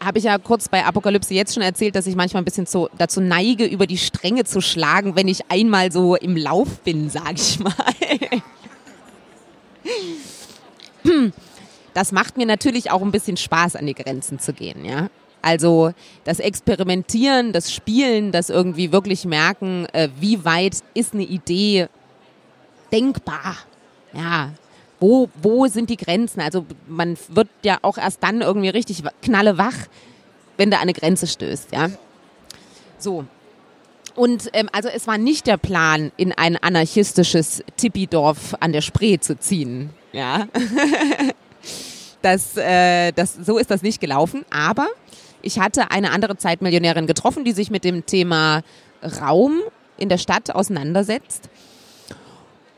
habe 0.00 0.18
ich 0.18 0.24
ja 0.24 0.38
kurz 0.38 0.68
bei 0.68 0.84
Apokalypse 0.84 1.34
jetzt 1.34 1.54
schon 1.54 1.62
erzählt, 1.62 1.96
dass 1.96 2.06
ich 2.06 2.14
manchmal 2.14 2.42
ein 2.42 2.44
bisschen 2.44 2.66
zu, 2.66 2.88
dazu 2.96 3.20
neige, 3.20 3.64
über 3.64 3.86
die 3.86 3.98
Stränge 3.98 4.44
zu 4.44 4.60
schlagen, 4.60 5.16
wenn 5.16 5.28
ich 5.28 5.50
einmal 5.50 5.90
so 5.90 6.14
im 6.14 6.36
Lauf 6.36 6.78
bin, 6.80 7.10
sage 7.10 7.34
ich 7.34 7.58
mal. 7.58 7.72
Das 11.94 12.12
macht 12.12 12.36
mir 12.36 12.46
natürlich 12.46 12.90
auch 12.90 13.02
ein 13.02 13.12
bisschen 13.12 13.36
Spaß, 13.36 13.76
an 13.76 13.86
die 13.86 13.94
Grenzen 13.94 14.38
zu 14.38 14.52
gehen, 14.52 14.84
ja. 14.84 15.08
Also 15.40 15.92
das 16.24 16.40
Experimentieren, 16.40 17.52
das 17.52 17.72
Spielen, 17.72 18.32
das 18.32 18.50
irgendwie 18.50 18.92
wirklich 18.92 19.24
merken, 19.24 19.86
äh, 19.92 20.08
wie 20.18 20.44
weit 20.44 20.78
ist 20.94 21.14
eine 21.14 21.22
Idee 21.24 21.88
denkbar, 22.92 23.56
ja. 24.12 24.52
Wo, 25.00 25.28
wo 25.40 25.68
sind 25.68 25.90
die 25.90 25.96
Grenzen? 25.96 26.40
Also 26.40 26.66
man 26.88 27.16
wird 27.28 27.48
ja 27.62 27.78
auch 27.82 27.98
erst 27.98 28.22
dann 28.22 28.40
irgendwie 28.40 28.68
richtig 28.68 29.04
knallewach, 29.22 29.86
wenn 30.56 30.70
du 30.70 30.76
an 30.76 30.82
eine 30.82 30.92
Grenze 30.92 31.28
stößt, 31.28 31.72
ja. 31.72 31.88
So, 32.98 33.24
und 34.18 34.50
ähm, 34.52 34.68
also 34.72 34.88
es 34.88 35.06
war 35.06 35.16
nicht 35.16 35.46
der 35.46 35.58
Plan, 35.58 36.10
in 36.16 36.32
ein 36.32 36.56
anarchistisches 36.56 37.62
Tippidorf 37.76 38.56
an 38.58 38.72
der 38.72 38.80
Spree 38.80 39.18
zu 39.18 39.38
ziehen. 39.38 39.90
Ja. 40.12 40.48
das, 42.22 42.56
äh, 42.56 43.12
das, 43.12 43.34
so 43.34 43.58
ist 43.58 43.70
das 43.70 43.82
nicht 43.82 44.00
gelaufen. 44.00 44.44
Aber 44.50 44.88
ich 45.42 45.58
hatte 45.58 45.90
eine 45.90 46.10
andere 46.10 46.36
Zeitmillionärin 46.36 47.06
getroffen, 47.06 47.44
die 47.44 47.52
sich 47.52 47.70
mit 47.70 47.84
dem 47.84 48.06
Thema 48.06 48.62
Raum 49.20 49.60
in 49.96 50.08
der 50.08 50.18
Stadt 50.18 50.54
auseinandersetzt 50.54 51.48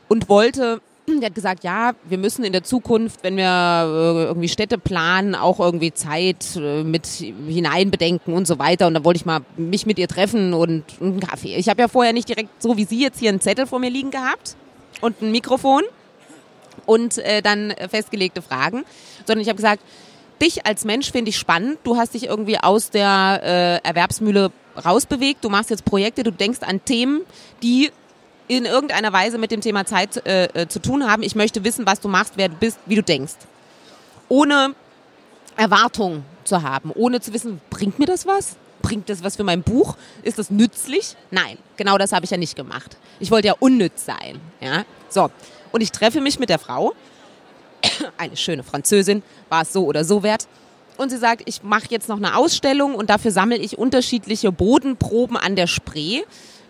und 0.07 0.29
wollte 0.29 0.81
der 1.07 1.27
hat 1.27 1.35
gesagt, 1.35 1.63
ja, 1.63 1.93
wir 2.07 2.17
müssen 2.17 2.43
in 2.43 2.53
der 2.53 2.63
Zukunft, 2.63 3.23
wenn 3.23 3.35
wir 3.35 3.43
äh, 3.43 4.23
irgendwie 4.25 4.47
Städte 4.47 4.77
planen, 4.77 5.35
auch 5.35 5.59
irgendwie 5.59 5.91
Zeit 5.93 6.55
äh, 6.55 6.83
mit 6.83 7.07
hineinbedenken 7.07 8.33
und 8.33 8.47
so 8.47 8.59
weiter. 8.59 8.87
Und 8.87 8.93
da 8.93 9.03
wollte 9.03 9.17
ich 9.17 9.25
mal 9.25 9.41
mich 9.57 9.85
mit 9.85 9.99
ihr 9.99 10.07
treffen 10.07 10.53
und 10.53 10.83
einen 11.01 11.19
Kaffee. 11.19 11.55
Ich 11.55 11.69
habe 11.69 11.81
ja 11.81 11.87
vorher 11.87 12.13
nicht 12.13 12.29
direkt 12.29 12.49
so 12.61 12.77
wie 12.77 12.85
Sie 12.85 13.01
jetzt 13.01 13.19
hier 13.19 13.29
einen 13.29 13.41
Zettel 13.41 13.65
vor 13.65 13.79
mir 13.79 13.89
liegen 13.89 14.11
gehabt 14.11 14.55
und 15.01 15.21
ein 15.21 15.31
Mikrofon 15.31 15.83
und 16.85 17.17
äh, 17.17 17.41
dann 17.41 17.73
festgelegte 17.89 18.41
Fragen, 18.41 18.83
sondern 19.25 19.41
ich 19.41 19.47
habe 19.47 19.57
gesagt, 19.57 19.81
dich 20.41 20.65
als 20.65 20.85
Mensch 20.85 21.11
finde 21.11 21.29
ich 21.29 21.37
spannend. 21.37 21.79
Du 21.83 21.97
hast 21.97 22.13
dich 22.13 22.25
irgendwie 22.25 22.57
aus 22.57 22.89
der 22.89 23.81
äh, 23.83 23.87
Erwerbsmühle 23.87 24.51
rausbewegt. 24.83 25.43
Du 25.43 25.49
machst 25.49 25.69
jetzt 25.69 25.85
Projekte, 25.85 26.23
du 26.23 26.31
denkst 26.31 26.59
an 26.61 26.83
Themen, 26.83 27.21
die 27.61 27.91
in 28.47 28.65
irgendeiner 28.65 29.13
Weise 29.13 29.37
mit 29.37 29.51
dem 29.51 29.61
Thema 29.61 29.85
Zeit 29.85 30.25
äh, 30.25 30.45
äh, 30.45 30.67
zu 30.67 30.81
tun 30.81 31.09
haben. 31.09 31.23
Ich 31.23 31.35
möchte 31.35 31.63
wissen, 31.63 31.85
was 31.85 32.01
du 32.01 32.07
machst, 32.07 32.33
wer 32.35 32.49
du 32.49 32.55
bist, 32.55 32.79
wie 32.85 32.95
du 32.95 33.03
denkst. 33.03 33.35
Ohne 34.27 34.75
Erwartung 35.55 36.23
zu 36.43 36.61
haben, 36.61 36.91
ohne 36.93 37.21
zu 37.21 37.33
wissen, 37.33 37.61
bringt 37.69 37.99
mir 37.99 38.07
das 38.07 38.25
was? 38.25 38.55
Bringt 38.81 39.09
das 39.09 39.23
was 39.23 39.35
für 39.35 39.43
mein 39.43 39.61
Buch? 39.61 39.95
Ist 40.23 40.39
das 40.39 40.49
nützlich? 40.49 41.15
Nein, 41.29 41.57
genau 41.77 41.97
das 41.97 42.11
habe 42.13 42.25
ich 42.25 42.31
ja 42.31 42.37
nicht 42.37 42.55
gemacht. 42.55 42.97
Ich 43.19 43.29
wollte 43.29 43.47
ja 43.47 43.55
unnütz 43.59 44.05
sein. 44.05 44.41
Ja? 44.59 44.85
So, 45.07 45.29
und 45.71 45.81
ich 45.81 45.91
treffe 45.91 46.21
mich 46.21 46.39
mit 46.39 46.49
der 46.49 46.59
Frau, 46.59 46.93
eine 48.17 48.37
schöne 48.37 48.63
Französin, 48.63 49.23
war 49.49 49.63
es 49.63 49.73
so 49.73 49.85
oder 49.85 50.03
so 50.03 50.23
wert. 50.23 50.47
Und 50.97 51.09
sie 51.09 51.17
sagt, 51.17 51.43
ich 51.45 51.63
mache 51.63 51.85
jetzt 51.89 52.09
noch 52.09 52.17
eine 52.17 52.35
Ausstellung 52.35 52.95
und 52.95 53.09
dafür 53.09 53.31
sammle 53.31 53.57
ich 53.57 53.77
unterschiedliche 53.77 54.51
Bodenproben 54.51 55.37
an 55.37 55.55
der 55.55 55.67
Spree 55.67 56.21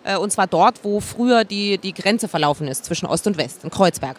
äh, 0.04 0.18
und 0.18 0.32
zwar 0.32 0.48
dort, 0.48 0.84
wo 0.84 1.00
früher 1.00 1.44
die, 1.44 1.78
die 1.78 1.94
Grenze 1.94 2.28
verlaufen 2.28 2.68
ist 2.68 2.86
zwischen 2.86 3.06
Ost 3.06 3.28
und 3.28 3.38
West, 3.38 3.64
in 3.64 3.70
Kreuzberg. 3.70 4.18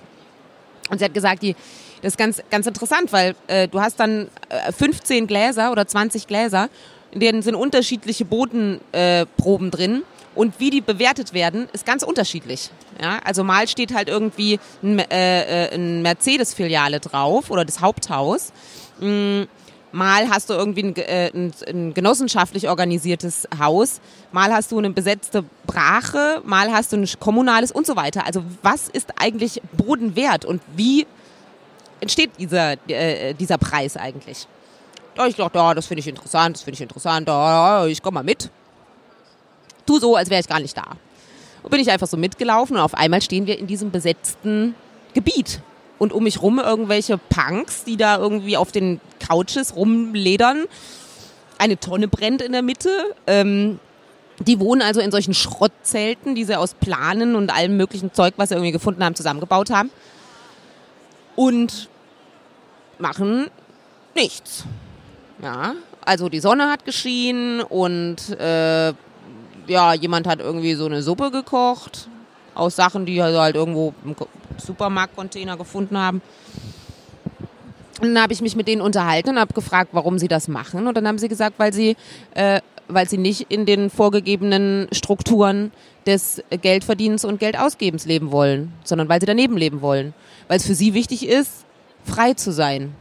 Und 0.91 0.99
sie 0.99 1.05
hat 1.05 1.15
gesagt, 1.15 1.43
die, 1.43 1.55
das 2.03 2.15
ist 2.15 2.19
ganz, 2.19 2.43
ganz 2.51 2.67
interessant, 2.67 3.13
weil 3.13 3.35
äh, 3.47 3.69
du 3.69 3.81
hast 3.81 3.99
dann 4.01 4.29
äh, 4.49 4.73
15 4.73 5.27
Gläser 5.27 5.73
oder 5.73 5.87
20 5.87 6.27
Gläser, 6.27 6.69
in 7.13 7.21
denen 7.21 7.43
sind 7.43 7.55
unterschiedliche 7.55 8.25
Bodenproben 8.25 9.69
äh, 9.69 9.71
drin. 9.71 10.03
Und 10.35 10.59
wie 10.59 10.71
die 10.71 10.81
bewertet 10.81 11.35
werden, 11.35 11.69
ist 11.73 11.85
ganz 11.85 12.03
unterschiedlich. 12.03 12.71
Ja, 13.01 13.19
also 13.25 13.45
mal 13.45 13.69
steht 13.69 13.95
halt 13.95 14.09
irgendwie 14.09 14.59
ein, 14.83 14.99
äh, 14.99 15.67
äh, 15.67 15.75
ein 15.75 16.03
Mercedes-Filiale 16.03 17.01
drauf 17.01 17.51
oder 17.51 17.65
das 17.65 17.81
Haupthaus. 17.81 18.53
Mm 19.01 19.43
Mal 19.93 20.31
hast 20.31 20.49
du 20.49 20.55
irgendwie 20.55 20.85
ein, 20.85 20.97
äh, 20.97 21.31
ein, 21.35 21.53
ein, 21.69 21.95
genossenschaftlich 21.95 22.71
organisiertes 22.71 23.47
Haus, 23.59 24.01
mal 24.33 24.51
hast 24.51 24.73
du 24.73 24.79
eine 24.79 24.89
besetzte 24.89 25.45
Brache, 25.67 26.41
mal 26.45 26.73
hast 26.73 26.93
du 26.93 26.97
ein 26.97 27.09
kommunales 27.21 27.71
und 27.71 27.87
so 27.87 27.95
weiter. 27.95 28.27
Also 28.27 28.43
was 28.63 28.89
ist 28.89 29.11
eigentlich 29.17 29.61
Boden 29.73 30.17
wert 30.17 30.47
und 30.47 30.63
wie 30.75 31.07
entsteht 32.01 32.31
dieser, 32.39 32.77
äh, 32.89 33.35
dieser 33.35 33.59
Preis 33.59 33.99
eigentlich? 33.99 34.49
Da 35.15 35.27
ich 35.27 35.37
dachte, 35.37 35.59
ja, 35.59 35.75
das 35.75 35.87
finde 35.87 36.01
ich 36.01 36.09
interessant, 36.09 36.57
das 36.57 36.63
finde 36.63 36.77
ich 36.77 36.81
interessant, 36.81 37.29
ja, 37.29 37.85
ich 37.85 38.01
komme 38.01 38.15
mal 38.15 38.25
mit. 38.25 38.51
Tu 39.87 39.99
so, 39.99 40.17
als 40.17 40.31
wäre 40.31 40.41
ich 40.41 40.49
gar 40.49 40.61
nicht 40.61 40.77
da. 40.77 40.85
Und 41.63 41.71
bin 41.71 41.81
ich 41.81 41.91
einfach 41.91 42.07
so 42.07 42.17
mitgelaufen 42.17 42.77
und 42.77 42.83
auf 42.83 42.95
einmal 42.95 43.23
stehen 43.23 43.47
wir 43.47 43.59
in 43.59 43.67
diesem 43.67 43.91
besetzten 43.91 44.75
Gebiet 45.15 45.61
und 45.99 46.13
um 46.13 46.25
mich 46.25 46.43
rum 46.43 46.59
irgendwelche 46.59 47.19
Punks, 47.19 47.85
die 47.85 47.97
da 47.97 48.19
irgendwie 48.19 48.57
auf 48.57 48.73
den 48.73 49.01
Couches 49.21 49.77
rumledern. 49.77 50.65
Eine 51.59 51.79
Tonne 51.79 52.09
brennt 52.09 52.43
in 52.43 52.51
der 52.51 52.63
Mitte. 52.63 52.91
Ähm, 53.29 53.79
die 54.41 54.59
wohnen 54.59 54.83
also 54.83 55.01
in 55.01 55.13
solchen 55.13 55.35
Schrottzelten, 55.35 56.35
die 56.35 56.43
sie 56.43 56.59
aus 56.59 56.75
Planen 56.75 57.37
und 57.37 57.55
allem 57.55 57.77
möglichen 57.77 58.13
Zeug, 58.13 58.35
was 58.37 58.49
sie 58.49 58.57
irgendwie 58.57 58.73
gefunden 58.73 59.05
haben, 59.05 59.15
zusammengebaut 59.15 59.71
haben. 59.71 59.91
Und 61.37 61.89
machen 62.99 63.49
nichts. 64.15 64.65
Ja, 65.41 65.75
also 66.05 66.29
die 66.29 66.41
Sonne 66.41 66.71
hat 66.71 66.85
geschienen 66.85 67.61
und 67.61 68.31
äh, 68.39 68.93
ja, 69.67 69.95
jemand 69.95 70.27
hat 70.27 70.41
irgendwie 70.41 70.75
so 70.75 70.87
eine 70.87 71.03
Suppe 71.03 71.31
gekocht 71.31 72.09
aus 72.55 72.77
Sachen, 72.77 73.07
die 73.07 73.21
also 73.21 73.41
halt 73.41 73.57
irgendwo 73.57 73.95
im 74.05 74.15
Supermarktcontainer 74.59 75.57
gefunden 75.57 75.99
haben. 75.99 76.21
Und 78.01 78.15
dann 78.15 78.23
habe 78.23 78.33
ich 78.33 78.43
mich 78.43 78.57
mit 78.57 78.67
denen 78.67 78.83
unterhalten 78.83 79.31
und 79.31 79.39
habe 79.39 79.55
gefragt, 79.55 79.91
warum 79.93 80.19
sie 80.19 80.29
das 80.29 80.49
machen. 80.49 80.87
Und 80.87 80.97
dann 80.97 81.07
haben 81.07 81.19
sie 81.19 81.29
gesagt, 81.29 81.59
weil 81.59 81.73
sie, 81.73 81.97
äh, 82.35 82.61
weil 82.89 83.09
sie 83.09 83.17
nicht 83.17 83.47
in 83.49 83.65
den 83.65 83.91
vorgegebenen 83.91 84.89
Strukturen 84.91 85.71
des 86.05 86.43
Geldverdienens 86.51 87.25
und 87.25 87.39
Geldausgebens 87.39 88.05
leben 88.05 88.33
wollen, 88.33 88.73
sondern 88.83 89.09
weil 89.09 89.21
sie 89.21 89.27
daneben 89.27 89.57
leben 89.57 89.83
wollen. 89.83 90.15
Weil 90.49 90.57
es 90.57 90.67
für 90.67 90.75
sie 90.75 90.95
wichtig 90.95 91.29
ist, 91.29 91.65
frei 92.05 92.35
zu 92.35 92.53
sein. 92.53 92.95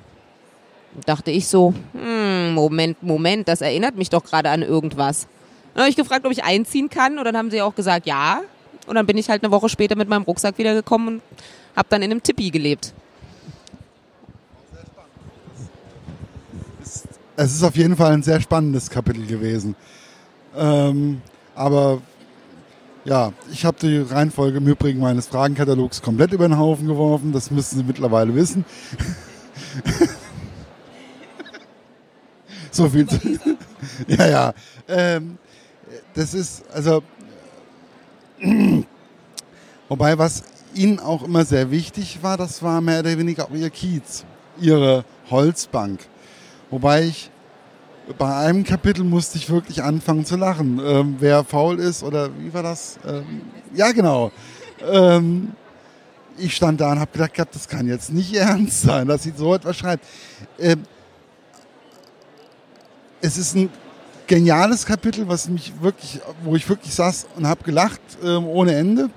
Und 0.93 1.09
dachte 1.09 1.31
ich 1.31 1.47
so, 1.47 1.73
hm, 1.93 2.53
Moment, 2.53 3.01
Moment, 3.01 3.47
das 3.47 3.61
erinnert 3.61 3.95
mich 3.95 4.09
doch 4.09 4.23
gerade 4.23 4.49
an 4.49 4.61
irgendwas. 4.61 5.27
Dann 5.73 5.83
habe 5.83 5.89
ich 5.89 5.95
gefragt, 5.95 6.25
ob 6.25 6.31
ich 6.31 6.43
einziehen 6.43 6.89
kann 6.89 7.17
und 7.17 7.25
dann 7.25 7.37
haben 7.37 7.49
sie 7.51 7.61
auch 7.61 7.75
gesagt, 7.75 8.05
ja, 8.05 8.41
und 8.87 8.95
dann 8.95 9.05
bin 9.05 9.17
ich 9.17 9.29
halt 9.29 9.43
eine 9.43 9.51
Woche 9.51 9.69
später 9.69 9.95
mit 9.95 10.09
meinem 10.09 10.23
Rucksack 10.23 10.57
wiedergekommen 10.57 11.07
und 11.07 11.21
habe 11.75 11.87
dann 11.89 12.01
in 12.01 12.11
einem 12.11 12.23
Tippi 12.23 12.49
gelebt. 12.49 12.93
Es 17.37 17.55
ist 17.55 17.63
auf 17.63 17.75
jeden 17.75 17.95
Fall 17.95 18.11
ein 18.11 18.23
sehr 18.23 18.41
spannendes 18.41 18.89
Kapitel 18.89 19.25
gewesen. 19.25 19.75
Ähm, 20.55 21.21
aber 21.55 22.01
ja, 23.05 23.33
ich 23.51 23.65
habe 23.65 23.77
die 23.81 23.97
Reihenfolge 23.97 24.57
im 24.57 24.67
Übrigen 24.67 24.99
meines 24.99 25.27
Fragenkatalogs 25.27 26.01
komplett 26.01 26.33
über 26.33 26.47
den 26.47 26.57
Haufen 26.57 26.87
geworfen. 26.87 27.31
Das 27.31 27.49
müssen 27.49 27.79
Sie 27.79 27.83
mittlerweile 27.83 28.35
wissen. 28.35 28.63
so 32.71 32.89
viel. 32.89 33.07
Zu 33.07 33.19
ja, 34.07 34.27
ja. 34.27 34.53
Ähm, 34.87 35.37
das 36.13 36.33
ist, 36.33 36.63
also 36.73 37.03
Wobei, 39.89 40.17
was 40.17 40.43
ihnen 40.73 40.99
auch 40.99 41.23
immer 41.23 41.45
sehr 41.45 41.69
wichtig 41.69 42.19
war, 42.21 42.37
das 42.37 42.63
war 42.63 42.81
mehr 42.81 43.01
oder 43.01 43.17
weniger 43.17 43.45
auch 43.45 43.51
ihr 43.51 43.69
Kiez, 43.69 44.23
ihre 44.59 45.03
Holzbank. 45.29 45.99
Wobei 46.69 47.03
ich 47.03 47.29
bei 48.17 48.35
einem 48.37 48.63
Kapitel 48.63 49.03
musste 49.03 49.37
ich 49.37 49.49
wirklich 49.49 49.83
anfangen 49.83 50.25
zu 50.25 50.37
lachen. 50.37 50.81
Ähm, 50.83 51.17
wer 51.19 51.43
faul 51.43 51.77
ist 51.79 52.03
oder 52.03 52.29
wie 52.39 52.53
war 52.53 52.63
das? 52.63 52.99
Ähm, 53.05 53.41
ja, 53.73 53.91
genau. 53.91 54.31
Ähm, 54.89 55.51
ich 56.37 56.55
stand 56.55 56.81
da 56.81 56.93
und 56.93 56.99
habe 56.99 57.11
gedacht, 57.11 57.49
das 57.53 57.67
kann 57.67 57.87
jetzt 57.87 58.11
nicht 58.11 58.33
ernst 58.37 58.81
sein, 58.81 59.07
dass 59.07 59.23
sie 59.23 59.33
so 59.35 59.53
etwas 59.53 59.77
schreibt. 59.77 60.05
Ähm, 60.57 60.83
es 63.21 63.37
ist 63.37 63.55
ein 63.55 63.69
geniales 64.31 64.85
Kapitel, 64.85 65.27
was 65.27 65.49
mich 65.49 65.73
wirklich, 65.81 66.21
wo 66.45 66.55
ich 66.55 66.69
wirklich 66.69 66.93
saß 66.95 67.27
und 67.35 67.45
habe 67.45 67.65
gelacht 67.65 67.99
ähm, 68.23 68.47
ohne 68.47 68.73
Ende 68.75 69.09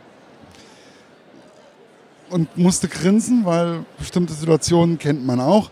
und 2.31 2.59
musste 2.59 2.89
grinsen, 2.89 3.45
weil 3.45 3.85
bestimmte 3.97 4.33
Situationen 4.33 4.99
kennt 4.99 5.25
man 5.25 5.39
auch. 5.39 5.71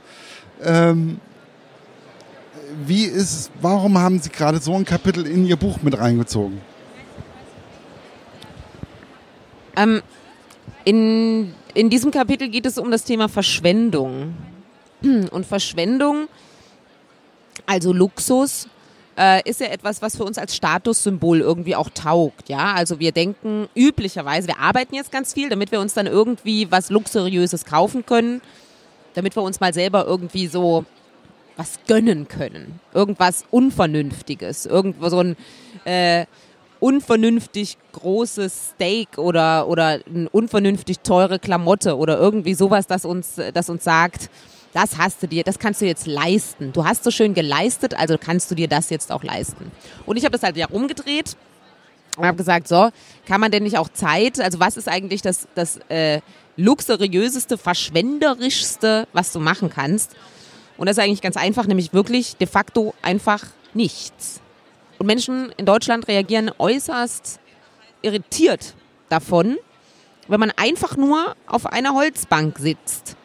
Ähm, 0.62 1.18
wie 2.86 3.02
ist, 3.02 3.50
warum 3.60 3.98
haben 3.98 4.20
Sie 4.20 4.30
gerade 4.30 4.60
so 4.60 4.76
ein 4.76 4.84
Kapitel 4.84 5.26
in 5.26 5.44
Ihr 5.44 5.56
Buch 5.56 5.82
mit 5.82 5.98
reingezogen? 5.98 6.60
Ähm, 9.74 10.02
in, 10.84 11.52
in 11.74 11.90
diesem 11.90 12.12
Kapitel 12.12 12.48
geht 12.48 12.64
es 12.64 12.78
um 12.78 12.92
das 12.92 13.02
Thema 13.02 13.28
Verschwendung. 13.28 14.36
Und 15.32 15.46
Verschwendung, 15.46 16.28
also 17.66 17.92
Luxus, 17.92 18.68
äh, 19.18 19.48
ist 19.48 19.60
ja 19.60 19.66
etwas, 19.66 20.02
was 20.02 20.16
für 20.16 20.24
uns 20.24 20.38
als 20.38 20.56
Statussymbol 20.56 21.40
irgendwie 21.40 21.76
auch 21.76 21.90
taugt. 21.90 22.48
Ja, 22.48 22.74
also 22.74 22.98
wir 22.98 23.12
denken 23.12 23.68
üblicherweise, 23.74 24.48
wir 24.48 24.58
arbeiten 24.58 24.94
jetzt 24.94 25.12
ganz 25.12 25.32
viel, 25.32 25.48
damit 25.48 25.72
wir 25.72 25.80
uns 25.80 25.94
dann 25.94 26.06
irgendwie 26.06 26.70
was 26.70 26.90
Luxuriöses 26.90 27.64
kaufen 27.64 28.06
können, 28.06 28.40
damit 29.14 29.36
wir 29.36 29.42
uns 29.42 29.60
mal 29.60 29.74
selber 29.74 30.06
irgendwie 30.06 30.46
so 30.46 30.84
was 31.56 31.78
gönnen 31.86 32.28
können. 32.28 32.80
Irgendwas 32.94 33.44
Unvernünftiges, 33.50 34.66
irgendwo 34.66 35.08
so 35.08 35.20
ein 35.20 35.36
äh, 35.84 36.26
unvernünftig 36.80 37.76
großes 37.92 38.70
Steak 38.74 39.18
oder, 39.18 39.68
oder 39.68 40.00
eine 40.04 40.28
unvernünftig 40.30 41.00
teure 41.00 41.38
Klamotte 41.38 41.96
oder 41.96 42.18
irgendwie 42.18 42.54
sowas, 42.54 42.86
das 42.86 43.04
uns, 43.04 43.40
das 43.54 43.70
uns 43.70 43.84
sagt, 43.84 44.30
das 44.72 44.96
hast 44.96 45.22
du 45.22 45.28
dir, 45.28 45.44
das 45.44 45.58
kannst 45.58 45.80
du 45.80 45.86
jetzt 45.86 46.06
leisten. 46.06 46.72
Du 46.72 46.84
hast 46.84 47.04
so 47.04 47.10
schön 47.10 47.34
geleistet, 47.34 47.94
also 47.94 48.16
kannst 48.18 48.50
du 48.50 48.54
dir 48.54 48.68
das 48.68 48.90
jetzt 48.90 49.12
auch 49.12 49.22
leisten. 49.22 49.70
Und 50.06 50.16
ich 50.16 50.24
habe 50.24 50.32
das 50.32 50.42
halt 50.42 50.56
ja 50.56 50.66
rumgedreht 50.66 51.36
und 52.16 52.26
habe 52.26 52.36
gesagt, 52.36 52.68
so, 52.68 52.90
kann 53.26 53.40
man 53.40 53.50
denn 53.50 53.62
nicht 53.62 53.78
auch 53.78 53.88
Zeit, 53.88 54.40
also 54.40 54.60
was 54.60 54.76
ist 54.76 54.88
eigentlich 54.88 55.22
das, 55.22 55.48
das 55.54 55.78
äh, 55.88 56.20
luxuriöseste, 56.56 57.58
verschwenderischste, 57.58 59.08
was 59.12 59.32
du 59.32 59.40
machen 59.40 59.70
kannst? 59.70 60.12
Und 60.76 60.88
das 60.88 60.96
ist 60.96 61.04
eigentlich 61.04 61.22
ganz 61.22 61.36
einfach, 61.36 61.66
nämlich 61.66 61.92
wirklich 61.92 62.36
de 62.36 62.46
facto 62.46 62.94
einfach 63.02 63.44
nichts. 63.74 64.40
Und 64.98 65.06
Menschen 65.06 65.52
in 65.56 65.66
Deutschland 65.66 66.08
reagieren 66.08 66.50
äußerst 66.58 67.40
irritiert 68.02 68.74
davon, 69.08 69.58
wenn 70.28 70.40
man 70.40 70.52
einfach 70.56 70.96
nur 70.96 71.36
auf 71.46 71.66
einer 71.66 71.94
Holzbank 71.94 72.58
sitzt. 72.58 73.16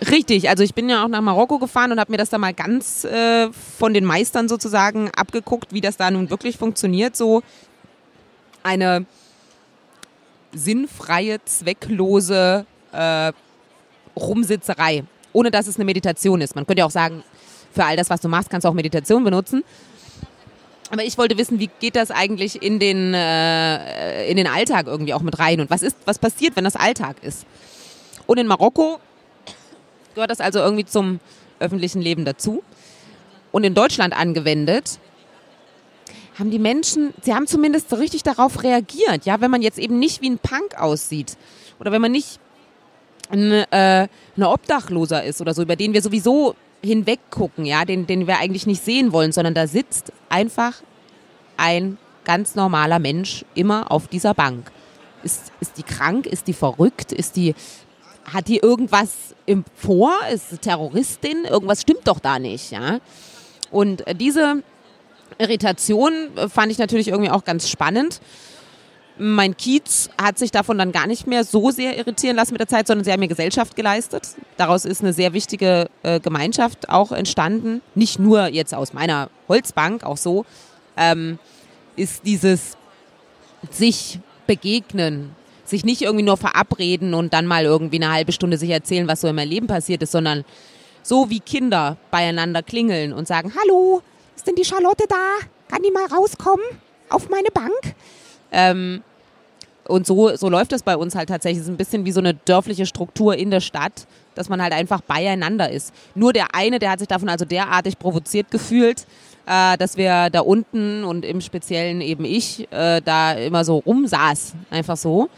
Richtig, 0.00 0.48
also 0.48 0.62
ich 0.62 0.74
bin 0.74 0.88
ja 0.88 1.04
auch 1.04 1.08
nach 1.08 1.20
Marokko 1.20 1.58
gefahren 1.58 1.90
und 1.90 1.98
habe 1.98 2.12
mir 2.12 2.18
das 2.18 2.30
da 2.30 2.38
mal 2.38 2.54
ganz 2.54 3.04
äh, 3.04 3.50
von 3.52 3.94
den 3.94 4.04
Meistern 4.04 4.48
sozusagen 4.48 5.10
abgeguckt, 5.10 5.72
wie 5.72 5.80
das 5.80 5.96
da 5.96 6.10
nun 6.10 6.30
wirklich 6.30 6.56
funktioniert. 6.56 7.16
So 7.16 7.42
eine 8.62 9.06
sinnfreie, 10.52 11.44
zwecklose 11.44 12.64
äh, 12.92 13.32
Rumsitzerei, 14.16 15.04
ohne 15.32 15.50
dass 15.50 15.66
es 15.66 15.76
eine 15.76 15.84
Meditation 15.84 16.40
ist. 16.40 16.54
Man 16.54 16.66
könnte 16.66 16.80
ja 16.80 16.86
auch 16.86 16.92
sagen, 16.92 17.24
für 17.72 17.84
all 17.84 17.96
das, 17.96 18.08
was 18.08 18.20
du 18.20 18.28
machst, 18.28 18.50
kannst 18.50 18.64
du 18.64 18.68
auch 18.68 18.74
Meditation 18.74 19.24
benutzen. 19.24 19.64
Aber 20.90 21.04
ich 21.04 21.18
wollte 21.18 21.36
wissen, 21.36 21.58
wie 21.58 21.70
geht 21.80 21.96
das 21.96 22.10
eigentlich 22.10 22.62
in 22.62 22.78
den, 22.78 23.12
äh, 23.14 24.26
in 24.30 24.36
den 24.36 24.46
Alltag 24.46 24.86
irgendwie 24.86 25.12
auch 25.12 25.22
mit 25.22 25.38
rein 25.38 25.60
und 25.60 25.70
was 25.70 25.82
ist, 25.82 25.96
was 26.06 26.18
passiert, 26.18 26.56
wenn 26.56 26.64
das 26.64 26.76
Alltag 26.76 27.16
ist? 27.22 27.44
Und 28.26 28.38
in 28.38 28.46
Marokko 28.46 28.98
gehört 30.18 30.32
das 30.32 30.40
also 30.40 30.58
irgendwie 30.58 30.84
zum 30.84 31.20
öffentlichen 31.60 32.02
Leben 32.02 32.24
dazu. 32.24 32.64
Und 33.52 33.62
in 33.62 33.74
Deutschland 33.74 34.18
angewendet, 34.18 34.98
haben 36.36 36.50
die 36.50 36.58
Menschen, 36.58 37.14
sie 37.22 37.34
haben 37.34 37.46
zumindest 37.46 37.88
so 37.90 37.96
richtig 37.96 38.24
darauf 38.24 38.64
reagiert. 38.64 39.26
Ja, 39.26 39.40
wenn 39.40 39.50
man 39.50 39.62
jetzt 39.62 39.78
eben 39.78 40.00
nicht 40.00 40.20
wie 40.20 40.30
ein 40.30 40.38
Punk 40.38 40.76
aussieht 40.76 41.36
oder 41.78 41.92
wenn 41.92 42.02
man 42.02 42.10
nicht 42.10 42.40
ein, 43.30 43.52
äh, 43.70 44.08
Obdachloser 44.40 45.22
ist 45.22 45.40
oder 45.40 45.54
so, 45.54 45.62
über 45.62 45.76
den 45.76 45.94
wir 45.94 46.02
sowieso 46.02 46.56
hinweggucken, 46.82 47.64
ja, 47.64 47.84
den, 47.84 48.08
den 48.08 48.26
wir 48.26 48.38
eigentlich 48.38 48.66
nicht 48.66 48.84
sehen 48.84 49.12
wollen, 49.12 49.30
sondern 49.30 49.54
da 49.54 49.68
sitzt 49.68 50.12
einfach 50.28 50.82
ein 51.56 51.96
ganz 52.24 52.56
normaler 52.56 52.98
Mensch 52.98 53.44
immer 53.54 53.92
auf 53.92 54.08
dieser 54.08 54.34
Bank. 54.34 54.72
Ist, 55.22 55.52
ist 55.60 55.78
die 55.78 55.82
krank? 55.84 56.26
Ist 56.26 56.48
die 56.48 56.52
verrückt? 56.52 57.12
Ist 57.12 57.36
die 57.36 57.54
hat 58.32 58.48
die 58.48 58.58
irgendwas 58.58 59.34
im 59.46 59.64
Vor? 59.74 60.12
Ist 60.32 60.50
sie 60.50 60.58
Terroristin? 60.58 61.44
Irgendwas 61.44 61.82
stimmt 61.82 62.06
doch 62.06 62.18
da 62.18 62.38
nicht, 62.38 62.70
ja. 62.70 62.98
Und 63.70 64.04
diese 64.18 64.62
Irritation 65.38 66.12
äh, 66.36 66.48
fand 66.48 66.72
ich 66.72 66.78
natürlich 66.78 67.08
irgendwie 67.08 67.30
auch 67.30 67.44
ganz 67.44 67.68
spannend. 67.68 68.20
Mein 69.20 69.56
Kiez 69.56 70.10
hat 70.20 70.38
sich 70.38 70.52
davon 70.52 70.78
dann 70.78 70.92
gar 70.92 71.08
nicht 71.08 71.26
mehr 71.26 71.42
so 71.42 71.70
sehr 71.70 71.98
irritieren 71.98 72.36
lassen 72.36 72.52
mit 72.52 72.60
der 72.60 72.68
Zeit, 72.68 72.86
sondern 72.86 73.04
sie 73.04 73.10
haben 73.10 73.18
mir 73.18 73.28
Gesellschaft 73.28 73.74
geleistet. 73.74 74.28
Daraus 74.56 74.84
ist 74.84 75.02
eine 75.02 75.12
sehr 75.12 75.32
wichtige 75.32 75.90
äh, 76.04 76.20
Gemeinschaft 76.20 76.88
auch 76.88 77.10
entstanden. 77.10 77.82
Nicht 77.96 78.20
nur 78.20 78.46
jetzt 78.46 78.74
aus 78.74 78.92
meiner 78.92 79.28
Holzbank, 79.48 80.04
auch 80.04 80.16
so 80.16 80.46
ähm, 80.96 81.38
ist 81.96 82.24
dieses 82.26 82.76
sich 83.70 84.20
begegnen, 84.46 85.34
sich 85.68 85.84
nicht 85.84 86.02
irgendwie 86.02 86.24
nur 86.24 86.36
verabreden 86.36 87.14
und 87.14 87.32
dann 87.32 87.46
mal 87.46 87.64
irgendwie 87.64 88.02
eine 88.02 88.12
halbe 88.12 88.32
Stunde 88.32 88.58
sich 88.58 88.70
erzählen, 88.70 89.08
was 89.08 89.20
so 89.20 89.28
in 89.28 89.36
meinem 89.36 89.50
Leben 89.50 89.66
passiert 89.66 90.02
ist, 90.02 90.12
sondern 90.12 90.44
so 91.02 91.30
wie 91.30 91.40
Kinder 91.40 91.96
beieinander 92.10 92.62
klingeln 92.62 93.12
und 93.12 93.28
sagen, 93.28 93.52
hallo, 93.60 94.02
ist 94.36 94.46
denn 94.46 94.54
die 94.54 94.64
Charlotte 94.64 95.04
da? 95.08 95.46
Kann 95.68 95.82
die 95.82 95.90
mal 95.90 96.06
rauskommen 96.06 96.64
auf 97.08 97.28
meine 97.28 97.50
Bank? 97.52 97.94
Ähm, 98.52 99.02
und 99.86 100.06
so, 100.06 100.36
so 100.36 100.48
läuft 100.48 100.72
das 100.72 100.82
bei 100.82 100.96
uns 100.96 101.14
halt 101.14 101.30
tatsächlich. 101.30 101.60
Es 101.60 101.64
ist 101.64 101.70
ein 101.70 101.78
bisschen 101.78 102.04
wie 102.04 102.12
so 102.12 102.20
eine 102.20 102.34
dörfliche 102.34 102.84
Struktur 102.86 103.36
in 103.36 103.50
der 103.50 103.60
Stadt, 103.60 104.06
dass 104.34 104.48
man 104.48 104.62
halt 104.62 104.72
einfach 104.72 105.00
beieinander 105.00 105.70
ist. 105.70 105.94
Nur 106.14 106.32
der 106.32 106.54
eine, 106.54 106.78
der 106.78 106.90
hat 106.90 106.98
sich 106.98 107.08
davon 107.08 107.28
also 107.28 107.44
derartig 107.44 107.98
provoziert 107.98 108.50
gefühlt, 108.50 109.06
äh, 109.46 109.78
dass 109.78 109.96
wir 109.96 110.28
da 110.30 110.40
unten 110.40 111.04
und 111.04 111.24
im 111.24 111.40
Speziellen 111.40 112.02
eben 112.02 112.24
ich 112.24 112.70
äh, 112.70 113.00
da 113.00 113.32
immer 113.32 113.64
so 113.64 113.78
rumsaß, 113.78 114.52
einfach 114.70 114.96
so. 114.96 115.30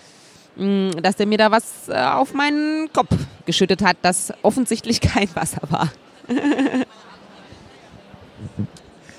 Mm, 0.57 0.91
dass 1.03 1.17
der 1.17 1.27
mir 1.27 1.39
da 1.39 1.51
was 1.51 1.89
äh, 1.89 1.95
auf 1.95 2.35
meinen 2.35 2.93
Kopf 2.93 3.17
geschüttet 3.47 3.83
hat, 3.83 3.97
das 4.03 4.33
offensichtlich 4.43 5.01
kein 5.01 5.29
Wasser 5.35 5.63
war. 5.69 5.91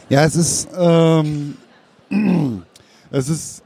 ja, 0.09 0.23
es 0.23 0.35
ist, 0.35 0.69
ähm, 0.77 1.57
es 3.11 3.29
ist 3.29 3.63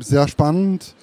sehr 0.00 0.28
spannend, 0.28 0.94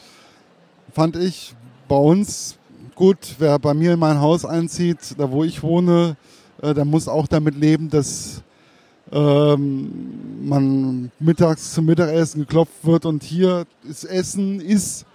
fand 0.94 1.16
ich. 1.16 1.56
Bei 1.88 1.98
uns, 1.98 2.58
gut, 2.96 3.36
wer 3.40 3.58
bei 3.60 3.74
mir 3.74 3.94
in 3.94 4.00
mein 4.00 4.20
Haus 4.20 4.46
einzieht, 4.46 5.16
da 5.18 5.30
wo 5.32 5.44
ich 5.44 5.62
wohne, 5.64 6.16
äh, 6.62 6.74
der 6.74 6.86
muss 6.86 7.08
auch 7.08 7.28
damit 7.28 7.56
leben, 7.56 7.90
dass 7.90 8.44
ähm, 9.12 10.29
man 10.42 11.12
mittags 11.20 11.74
zum 11.74 11.86
Mittagessen 11.86 12.42
geklopft 12.42 12.84
wird 12.86 13.06
und 13.06 13.24
hier 13.24 13.66
ist 13.88 14.04
Essen, 14.04 14.60
ist 14.60 15.06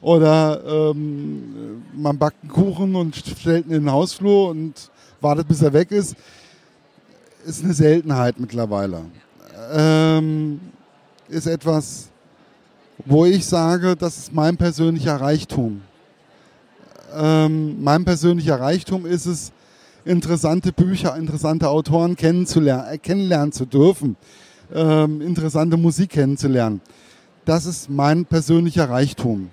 oder 0.00 0.90
ähm, 0.90 1.82
man 1.94 2.18
backt 2.18 2.42
einen 2.42 2.50
Kuchen 2.50 2.96
und 2.96 3.16
stellt 3.16 3.66
ihn 3.66 3.72
in 3.72 3.84
den 3.84 3.92
Hausflur 3.92 4.50
und 4.50 4.90
wartet, 5.20 5.46
bis 5.46 5.62
er 5.62 5.72
weg 5.72 5.92
ist, 5.92 6.16
ist 7.46 7.64
eine 7.64 7.72
Seltenheit 7.74 8.38
mittlerweile. 8.38 9.02
Ähm, 9.72 10.60
ist 11.28 11.46
etwas, 11.46 12.08
wo 13.04 13.24
ich 13.24 13.46
sage, 13.46 13.96
das 13.96 14.18
ist 14.18 14.32
mein 14.32 14.56
persönlicher 14.56 15.20
Reichtum. 15.20 15.82
Ähm, 17.14 17.82
mein 17.82 18.04
persönlicher 18.04 18.60
Reichtum 18.60 19.06
ist 19.06 19.26
es, 19.26 19.52
interessante 20.04 20.72
Bücher, 20.72 21.16
interessante 21.16 21.68
Autoren 21.68 22.16
kennenzulernen, 22.16 23.00
kennenlernen 23.00 23.52
zu 23.52 23.66
dürfen, 23.66 24.16
ähm, 24.74 25.20
interessante 25.20 25.76
Musik 25.76 26.10
kennenzulernen. 26.10 26.80
Das 27.44 27.66
ist 27.66 27.90
mein 27.90 28.24
persönlicher 28.24 28.88
Reichtum. 28.88 29.50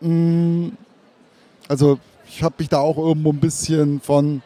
Mm, 0.00 0.68
also 1.68 1.98
ich 2.26 2.42
habe 2.42 2.56
mich 2.58 2.68
da 2.68 2.78
auch 2.78 2.98
irgendwo 2.98 3.30
ein 3.30 3.40
bisschen 3.40 4.00
von 4.00 4.42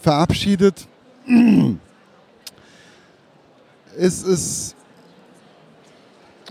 verabschiedet. 0.00 0.86
Es 3.96 4.24
ist, 4.24 4.74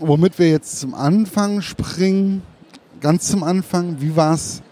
womit 0.00 0.38
wir 0.38 0.48
jetzt 0.48 0.80
zum 0.80 0.94
Anfang 0.94 1.60
springen, 1.60 2.40
ganz 3.02 3.28
zum 3.28 3.42
Anfang, 3.42 4.00
wie 4.00 4.16
war 4.16 4.32
es 4.32 4.62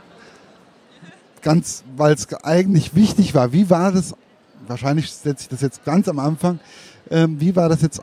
ganz, 1.42 1.84
weil 1.98 2.14
es 2.14 2.32
eigentlich 2.32 2.94
wichtig 2.94 3.34
war. 3.34 3.52
Wie 3.52 3.68
war 3.68 3.92
das, 3.92 4.14
wahrscheinlich 4.66 5.12
setze 5.12 5.42
ich 5.42 5.48
das 5.48 5.60
jetzt 5.60 5.84
ganz 5.84 6.08
am 6.08 6.18
Anfang, 6.18 6.60
ähm, 7.10 7.40
wie 7.40 7.54
war 7.56 7.68
das 7.68 7.82
jetzt 7.82 8.02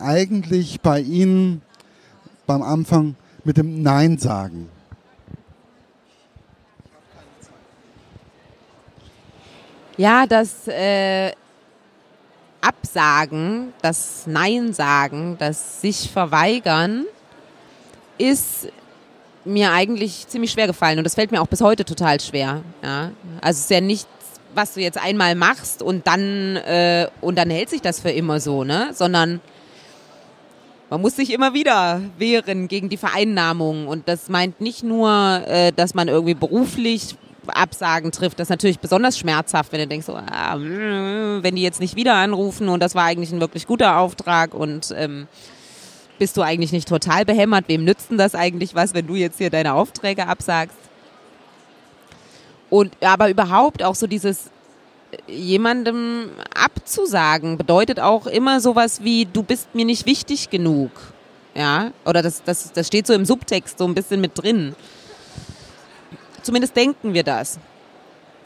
eigentlich 0.00 0.80
bei 0.80 1.00
Ihnen 1.00 1.62
beim 2.46 2.62
Anfang 2.62 3.16
mit 3.44 3.56
dem 3.56 3.82
Nein 3.82 4.18
sagen? 4.18 4.68
Ja, 9.96 10.26
das 10.26 10.66
äh, 10.66 11.32
Absagen, 12.60 13.72
das 13.82 14.24
Nein 14.26 14.72
sagen, 14.72 15.36
das 15.38 15.80
sich 15.80 16.10
verweigern 16.10 17.04
ist 18.18 18.68
mir 19.44 19.72
eigentlich 19.72 20.28
ziemlich 20.28 20.52
schwer 20.52 20.66
gefallen 20.66 20.98
und 20.98 21.04
das 21.04 21.14
fällt 21.14 21.32
mir 21.32 21.40
auch 21.40 21.46
bis 21.46 21.60
heute 21.60 21.84
total 21.84 22.20
schwer. 22.20 22.62
Ja? 22.82 23.10
Also 23.40 23.58
es 23.58 23.60
ist 23.60 23.70
ja 23.70 23.80
nichts, 23.80 24.06
was 24.54 24.74
du 24.74 24.80
jetzt 24.80 24.98
einmal 24.98 25.34
machst 25.34 25.82
und 25.82 26.06
dann 26.06 26.56
äh, 26.56 27.08
und 27.20 27.36
dann 27.36 27.50
hält 27.50 27.70
sich 27.70 27.82
das 27.82 28.00
für 28.00 28.10
immer 28.10 28.40
so, 28.40 28.64
ne? 28.64 28.90
Sondern 28.92 29.40
man 30.90 31.00
muss 31.00 31.16
sich 31.16 31.32
immer 31.32 31.54
wieder 31.54 32.00
wehren 32.18 32.66
gegen 32.66 32.88
die 32.88 32.96
Vereinnahmung 32.96 33.86
und 33.86 34.08
das 34.08 34.28
meint 34.28 34.60
nicht 34.60 34.82
nur, 34.82 35.42
äh, 35.46 35.72
dass 35.72 35.94
man 35.94 36.08
irgendwie 36.08 36.34
beruflich 36.34 37.16
Absagen 37.46 38.12
trifft. 38.12 38.38
Das 38.38 38.46
ist 38.46 38.50
natürlich 38.50 38.80
besonders 38.80 39.18
schmerzhaft, 39.18 39.72
wenn 39.72 39.80
du 39.80 39.86
denkst, 39.86 40.06
so, 40.06 40.14
ah, 40.14 40.56
wenn 40.58 41.56
die 41.56 41.62
jetzt 41.62 41.80
nicht 41.80 41.96
wieder 41.96 42.14
anrufen 42.14 42.68
und 42.68 42.80
das 42.80 42.94
war 42.94 43.04
eigentlich 43.04 43.32
ein 43.32 43.40
wirklich 43.40 43.66
guter 43.66 43.98
Auftrag 43.98 44.54
und 44.54 44.92
ähm, 44.96 45.26
bist 46.18 46.36
du 46.36 46.42
eigentlich 46.42 46.72
nicht 46.72 46.88
total 46.88 47.24
behämmert? 47.24 47.66
Wem 47.68 47.84
nützt 47.84 48.10
denn 48.10 48.18
das 48.18 48.34
eigentlich 48.34 48.74
was, 48.74 48.92
wenn 48.92 49.06
du 49.06 49.14
jetzt 49.14 49.38
hier 49.38 49.50
deine 49.50 49.74
Aufträge 49.74 50.26
absagst? 50.26 50.76
Und 52.70 52.96
aber 53.02 53.28
überhaupt 53.28 53.82
auch 53.82 53.94
so 53.94 54.06
dieses 54.06 54.46
äh, 55.10 55.32
jemandem 55.32 56.30
abzusagen 56.54 57.58
bedeutet 57.58 58.00
auch 58.00 58.26
immer 58.26 58.60
sowas 58.60 59.02
wie 59.02 59.26
du 59.26 59.42
bist 59.42 59.74
mir 59.74 59.84
nicht 59.84 60.06
wichtig 60.06 60.50
genug. 60.50 60.90
Ja, 61.54 61.90
oder 62.04 62.22
das, 62.22 62.44
das, 62.44 62.72
das 62.72 62.86
steht 62.86 63.08
so 63.08 63.12
im 63.12 63.24
Subtext 63.24 63.78
so 63.78 63.84
ein 63.84 63.94
bisschen 63.94 64.20
mit 64.20 64.40
drin. 64.40 64.76
Zumindest 66.42 66.76
denken 66.76 67.12
wir 67.12 67.24
das. 67.24 67.58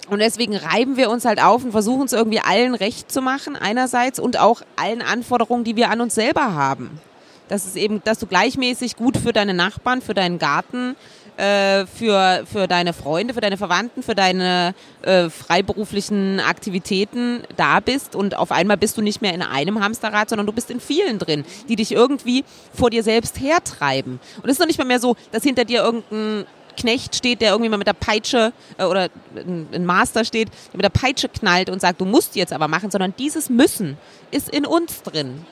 Und 0.09 0.19
deswegen 0.19 0.57
reiben 0.57 0.97
wir 0.97 1.11
uns 1.11 1.25
halt 1.25 1.43
auf 1.43 1.65
und 1.65 1.73
versuchen 1.73 2.05
es 2.05 2.13
irgendwie 2.13 2.41
allen 2.41 2.75
recht 2.75 3.11
zu 3.11 3.23
machen, 3.23 3.57
einerseits, 3.57 4.19
und 4.19 4.39
auch 4.39 4.63
allen 4.77 5.01
Anforderungen, 5.01 5.65
die 5.65 5.77
wir 5.77 5.91
an 5.91 6.01
uns 6.01 6.15
selber 6.15 6.55
haben. 6.55 7.01
Das 7.49 7.67
ist 7.67 7.77
eben, 7.77 8.03
dass 8.05 8.19
du 8.19 8.27
gleichmäßig 8.27 8.97
gut 8.97 9.17
für 9.17 9.33
deine 9.33 9.55
Nachbarn, 9.55 10.03
für 10.03 10.15
deinen 10.15 10.39
Garten, 10.39 10.97
äh, 11.37 11.87
für, 11.87 12.45
für 12.51 12.69
deine 12.69 12.93
Freunde, 12.93 13.35
für 13.35 13.41
deine 13.41 13.57
Verwandten, 13.57 14.03
für 14.03 14.15
deine 14.15 14.75
äh, 15.03 15.29
freiberuflichen 15.31 16.41
Aktivitäten 16.41 17.43
da 17.57 17.81
bist 17.81 18.15
und 18.15 18.37
auf 18.37 18.53
einmal 18.53 18.77
bist 18.77 18.97
du 18.97 19.03
nicht 19.03 19.23
mehr 19.23 19.35
in 19.35 19.43
einem 19.43 19.83
Hamsterrad, 19.83 20.29
sondern 20.29 20.47
du 20.47 20.53
bist 20.53 20.71
in 20.71 20.81
vielen 20.81 21.19
drin, 21.19 21.45
die 21.69 21.77
dich 21.77 21.93
irgendwie 21.93 22.45
vor 22.73 22.91
dir 22.91 23.03
selbst 23.03 23.41
hertreiben. 23.41 24.21
Und 24.43 24.45
es 24.49 24.53
ist 24.53 24.59
noch 24.61 24.67
nicht 24.67 24.79
mal 24.79 24.85
mehr 24.85 25.01
so, 25.01 25.17
dass 25.33 25.43
hinter 25.43 25.65
dir 25.65 25.83
irgendein 25.83 26.47
Knecht 26.77 27.15
steht, 27.15 27.41
der 27.41 27.51
irgendwie 27.53 27.69
mal 27.69 27.79
mit 27.79 27.87
der 27.87 27.95
Peitsche 27.95 28.53
äh, 28.79 28.85
oder 28.85 29.09
ein 29.35 29.85
Master 29.85 30.25
steht, 30.25 30.49
der 30.49 30.77
mit 30.77 30.85
der 30.85 30.91
Peitsche 30.91 31.29
knallt 31.29 31.71
und 31.71 31.81
sagt, 31.81 32.01
du 32.01 32.05
musst 32.05 32.37
jetzt 32.37 32.53
aber 32.53 32.69
machen, 32.69 32.91
sondern 32.91 33.15
dieses 33.19 33.49
Müssen 33.49 33.97
ist 34.31 34.49
in 34.49 34.67
uns 34.67 35.03
drin. 35.03 35.45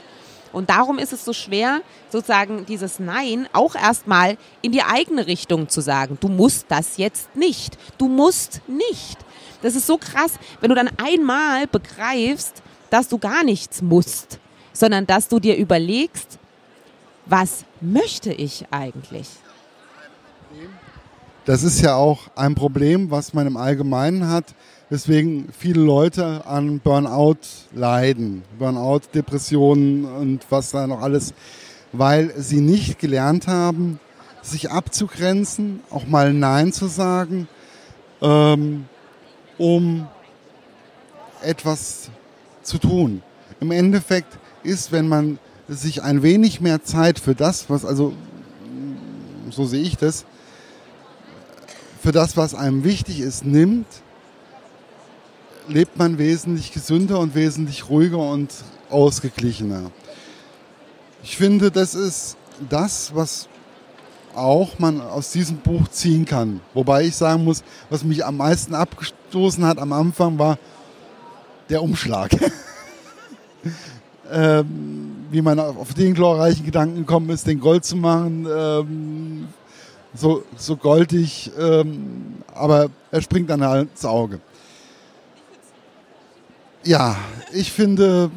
Und 0.53 0.71
darum 0.71 0.99
ist 0.99 1.12
es 1.12 1.25
so 1.25 1.33
schwer, 1.33 1.81
sozusagen 2.11 2.67
dieses 2.67 2.99
Nein 2.99 3.49
auch 3.53 3.75
erstmal 3.75 4.37
in 4.61 4.73
die 4.73 4.83
eigene 4.83 5.27
Richtung 5.27 5.69
zu 5.69 5.81
sagen. 5.81 6.19
Du 6.21 6.29
musst 6.29 6.67
das 6.69 6.97
jetzt 6.99 7.35
nicht. 7.35 7.79
Du 7.99 8.09
musst 8.09 8.61
nicht. 8.69 9.19
Das 9.62 9.77
ist 9.77 9.87
so 9.87 9.97
krass, 9.97 10.33
wenn 10.61 10.69
du 10.69 10.75
dann 10.75 10.91
einmal 11.03 11.67
begreifst, 11.67 12.62
dass 12.91 13.09
du 13.09 13.19
gar 13.19 13.45
nichts 13.45 13.81
musst, 13.81 14.38
sondern 14.73 15.07
dass 15.07 15.29
du 15.29 15.38
dir 15.38 15.57
überlegst, 15.57 16.38
was 17.27 17.65
möchte 17.81 18.33
ich 18.33 18.67
eigentlich? 18.71 19.29
Das 21.45 21.62
ist 21.62 21.81
ja 21.81 21.95
auch 21.95 22.29
ein 22.37 22.55
Problem, 22.55 23.11
was 23.11 23.35
man 23.35 23.47
im 23.47 23.57
Allgemeinen 23.57 24.29
hat, 24.29 24.55
weswegen 24.92 25.48
viele 25.59 25.81
Leute 25.81 26.44
an 26.44 26.78
Burnout 26.78 27.38
leiden. 27.74 28.42
Burnout, 28.59 29.00
Depressionen 29.14 30.05
und 30.05 30.44
was 30.50 30.72
da 30.72 30.87
noch 30.87 31.00
alles, 31.00 31.33
weil 31.92 32.35
sie 32.37 32.61
nicht 32.61 32.98
gelernt 32.98 33.46
haben, 33.46 33.98
sich 34.42 34.70
abzugrenzen, 34.70 35.81
auch 35.88 36.07
mal 36.07 36.35
Nein 36.35 36.74
zu 36.74 36.88
sagen, 36.88 37.48
ähm, 38.20 38.85
um 39.57 40.09
etwas 41.40 42.11
zu 42.62 42.76
tun. 42.76 43.22
Im 43.61 43.70
Endeffekt 43.70 44.38
ist, 44.62 44.92
wenn 44.92 45.09
man 45.09 45.38
sich 45.68 46.02
ein 46.02 46.22
wenig 46.22 46.61
mehr 46.61 46.85
Zeit 46.85 47.18
für 47.18 47.35
das, 47.35 47.70
was 47.70 47.87
also, 47.87 48.12
so 49.48 49.64
sehe 49.64 49.85
ich 49.85 49.96
das, 49.96 50.26
für 52.02 52.12
das, 52.12 52.37
was 52.37 52.55
einem 52.55 52.85
wichtig 52.85 53.20
ist, 53.20 53.46
nimmt, 53.46 53.87
lebt 55.68 55.98
man 55.98 56.18
wesentlich 56.18 56.72
gesünder 56.72 57.18
und 57.18 57.35
wesentlich 57.35 57.88
ruhiger 57.88 58.18
und 58.18 58.53
ausgeglichener. 58.90 59.90
Ich 61.22 61.37
finde, 61.37 61.70
das 61.70 61.94
ist 61.94 62.37
das, 62.68 63.14
was 63.14 63.48
auch 64.35 64.79
man 64.79 65.01
aus 65.01 65.31
diesem 65.31 65.59
Buch 65.59 65.88
ziehen 65.88 66.25
kann. 66.25 66.61
Wobei 66.75 67.05
ich 67.05 67.16
sagen 67.16 67.44
muss, 67.44 67.62
was 67.90 68.05
mich 68.05 68.25
am 68.25 68.38
meisten 68.38 68.75
abgestoßen 68.75 69.64
hat 69.64 69.79
am 69.79 69.92
Anfang 69.92 70.38
war 70.38 70.59
der 71.68 71.83
Umschlag. 71.83 72.31
ähm, 74.33 75.27
wie 75.31 75.42
man 75.42 75.59
auf 75.59 75.94
den 75.94 76.14
glorreichen 76.14 76.64
Gedanken 76.64 76.98
gekommen 76.98 77.31
ist, 77.31 77.46
den 77.46 77.61
Gold 77.61 77.85
zu 77.85 77.96
machen, 77.96 78.46
ähm, 78.55 79.48
so, 80.14 80.42
so 80.57 80.77
goldig, 80.77 81.51
ähm, 81.59 82.35
aber 82.55 82.90
er 83.11 83.22
springt 83.22 83.48
dann 83.48 83.64
halt 83.64 83.88
ins 83.90 84.05
Auge. 84.05 84.40
Ja, 86.85 87.16
ich 87.53 87.71
finde, 87.71 88.29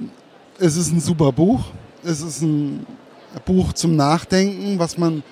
es 0.60 0.78
ist 0.78 0.92
ein 0.92 1.00
super 1.00 1.32
Buch. 1.32 1.62
Es 2.04 2.22
ist 2.22 2.44
ein 2.44 2.86
Buch 3.44 3.74
zum 3.74 3.96
Nachdenken, 3.96 4.78
was 4.78 5.00
man, 5.00 5.24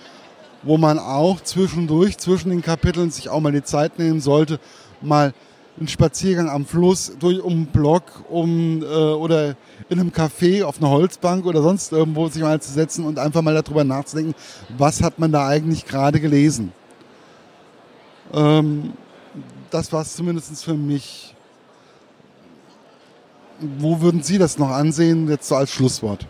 wo 0.63 0.79
man 0.79 0.97
auch 0.97 1.39
zwischendurch, 1.41 2.17
zwischen 2.17 2.49
den 2.49 2.63
Kapiteln 2.63 3.11
sich 3.11 3.29
auch 3.29 3.39
mal 3.39 3.51
die 3.51 3.63
Zeit 3.63 3.99
nehmen 3.99 4.19
sollte, 4.19 4.59
mal 4.99 5.31
einen 5.77 5.87
Spaziergang 5.87 6.49
am 6.49 6.65
Fluss, 6.65 7.15
durch 7.19 7.39
um 7.39 7.53
einen 7.53 7.65
Block, 7.67 8.03
um 8.31 8.81
äh, 8.81 8.85
oder 8.85 9.57
in 9.89 9.99
einem 9.99 10.09
Café 10.09 10.63
auf 10.63 10.79
einer 10.79 10.89
Holzbank 10.89 11.45
oder 11.45 11.61
sonst 11.61 11.91
irgendwo 11.91 12.27
sich 12.29 12.41
mal 12.41 12.59
zu 12.61 12.71
setzen 12.71 13.05
und 13.05 13.19
einfach 13.19 13.43
mal 13.43 13.53
darüber 13.53 13.83
nachzudenken, 13.83 14.33
was 14.75 15.03
hat 15.03 15.19
man 15.19 15.31
da 15.31 15.47
eigentlich 15.47 15.85
gerade 15.85 16.19
gelesen. 16.19 16.71
Ähm, 18.33 18.93
das 19.69 19.91
war 19.93 20.01
es 20.01 20.15
zumindest 20.15 20.63
für 20.65 20.73
mich. 20.73 21.32
Wo 23.77 24.01
würden 24.01 24.23
Sie 24.23 24.37
das 24.37 24.57
noch 24.57 24.69
ansehen, 24.69 25.29
jetzt 25.29 25.47
so 25.47 25.55
als 25.55 25.71
Schlusswort? 25.71 26.25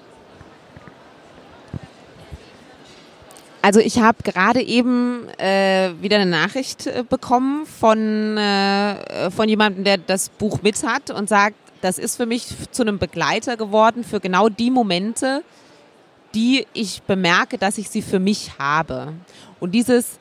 Also 3.61 3.79
ich 3.79 3.99
habe 3.99 4.23
gerade 4.23 4.61
eben 4.61 5.29
äh, 5.39 5.93
wieder 6.01 6.17
eine 6.17 6.29
Nachricht 6.29 6.85
äh, 6.85 7.05
bekommen 7.07 7.65
von, 7.65 8.37
äh, 8.37 9.31
von 9.31 9.47
jemandem, 9.47 9.85
der 9.85 9.97
das 9.99 10.27
Buch 10.27 10.61
mit 10.61 10.83
hat 10.83 11.11
und 11.11 11.29
sagt, 11.29 11.55
das 11.79 11.97
ist 11.97 12.17
für 12.17 12.25
mich 12.25 12.47
zu 12.71 12.81
einem 12.81 12.99
Begleiter 12.99 13.55
geworden 13.55 14.03
für 14.03 14.19
genau 14.19 14.49
die 14.49 14.69
Momente, 14.69 15.43
die 16.35 16.67
ich 16.73 17.03
bemerke, 17.03 17.57
dass 17.57 17.77
ich 17.77 17.89
sie 17.89 18.01
für 18.01 18.19
mich 18.19 18.51
habe. 18.59 19.13
Und 19.61 19.71
dieses, 19.71 20.19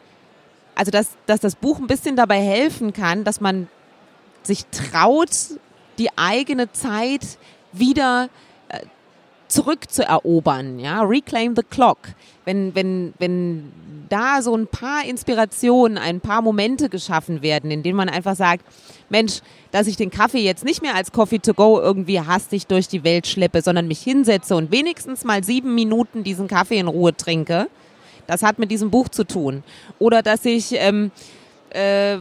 also 0.76 0.92
dass, 0.92 1.08
dass 1.26 1.40
das 1.40 1.56
Buch 1.56 1.80
ein 1.80 1.88
bisschen 1.88 2.14
dabei 2.14 2.40
helfen 2.40 2.92
kann, 2.92 3.24
dass 3.24 3.40
man 3.40 3.68
sich 4.44 4.66
traut, 4.66 5.30
die 6.02 6.10
eigene 6.16 6.72
Zeit 6.72 7.38
wieder 7.72 8.28
äh, 8.68 8.80
zurückzuerobern, 9.46 10.80
ja, 10.80 11.02
reclaim 11.02 11.54
the 11.54 11.62
clock. 11.62 11.98
Wenn, 12.44 12.74
wenn, 12.74 13.14
wenn 13.18 13.72
da 14.08 14.42
so 14.42 14.56
ein 14.56 14.66
paar 14.66 15.04
Inspirationen, 15.04 15.96
ein 15.96 16.20
paar 16.20 16.42
Momente 16.42 16.88
geschaffen 16.88 17.40
werden, 17.40 17.70
in 17.70 17.84
denen 17.84 17.96
man 17.96 18.08
einfach 18.08 18.34
sagt, 18.34 18.64
Mensch, 19.10 19.40
dass 19.70 19.86
ich 19.86 19.96
den 19.96 20.10
Kaffee 20.10 20.42
jetzt 20.42 20.64
nicht 20.64 20.82
mehr 20.82 20.96
als 20.96 21.12
Coffee 21.12 21.38
to 21.38 21.54
go 21.54 21.80
irgendwie 21.80 22.20
hastig 22.20 22.66
durch 22.66 22.88
die 22.88 23.04
Welt 23.04 23.26
schleppe, 23.28 23.62
sondern 23.62 23.86
mich 23.86 24.00
hinsetze 24.00 24.56
und 24.56 24.72
wenigstens 24.72 25.22
mal 25.22 25.44
sieben 25.44 25.74
Minuten 25.74 26.24
diesen 26.24 26.48
Kaffee 26.48 26.78
in 26.78 26.88
Ruhe 26.88 27.16
trinke, 27.16 27.68
das 28.26 28.42
hat 28.42 28.58
mit 28.58 28.70
diesem 28.70 28.90
Buch 28.90 29.08
zu 29.08 29.24
tun. 29.24 29.62
Oder 29.98 30.22
dass 30.22 30.44
ich 30.44 30.72
ähm, 30.72 31.10
äh, 31.70 32.18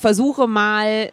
versuche 0.00 0.46
mal 0.46 1.10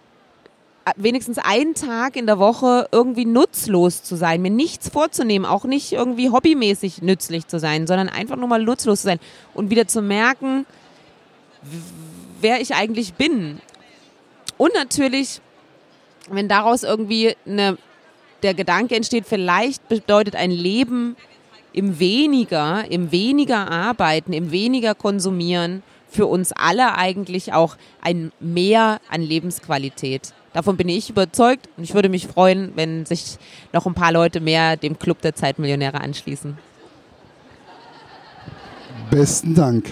wenigstens 0.96 1.38
einen 1.38 1.74
Tag 1.74 2.16
in 2.16 2.26
der 2.26 2.40
Woche 2.40 2.88
irgendwie 2.92 3.26
nutzlos 3.26 4.04
zu 4.04 4.16
sein, 4.16 4.42
mir 4.42 4.50
nichts 4.50 4.90
vorzunehmen, 4.90 5.46
auch 5.46 5.66
nicht 5.66 5.92
irgendwie 5.92 6.30
hobbymäßig 6.30 7.02
nützlich 7.02 7.48
zu 7.48 7.60
sein, 7.60 7.88
sondern 7.88 8.10
einfach 8.10 8.36
nur 8.36 8.48
mal 8.48 8.64
nutzlos 8.64 9.02
zu 9.02 9.08
sein 9.08 9.20
und 9.54 9.70
wieder 9.70 9.88
zu 9.88 10.02
merken, 10.02 10.66
wer 12.42 12.62
ich 12.62 12.76
eigentlich 12.76 13.14
bin. 13.14 13.62
Und 14.58 14.74
natürlich, 14.74 15.42
wenn 16.30 16.48
daraus 16.48 16.84
irgendwie 16.84 17.36
eine, 17.46 17.78
der 18.44 18.54
Gedanke 18.54 18.96
entsteht, 18.96 19.26
vielleicht 19.26 19.88
bedeutet 19.90 20.36
ein 20.36 20.52
Leben 20.52 21.16
im 21.74 22.00
weniger, 22.00 22.90
im 22.90 23.12
weniger 23.12 23.70
arbeiten, 23.72 24.34
im 24.34 24.52
weniger 24.52 24.96
konsumieren 24.96 25.84
für 26.10 26.26
uns 26.26 26.52
alle 26.52 26.98
eigentlich 26.98 27.54
auch 27.54 27.78
ein 28.02 28.32
Mehr 28.40 29.00
an 29.10 29.22
Lebensqualität. 29.22 30.34
Davon 30.54 30.78
bin 30.78 30.90
ich 30.90 31.10
überzeugt 31.10 31.70
und 31.78 31.84
ich 31.84 31.94
würde 31.94 32.10
mich 32.10 32.28
freuen, 32.28 32.72
wenn 32.76 33.06
sich 33.06 33.38
noch 33.72 33.86
ein 33.86 33.94
paar 33.94 34.12
Leute 34.12 34.40
mehr 34.40 34.78
dem 34.78 34.98
Club 34.98 35.22
der 35.22 35.36
Zeitmillionäre 35.36 36.02
anschließen. 36.02 36.58
Besten 39.12 39.56
Dank. 39.56 39.92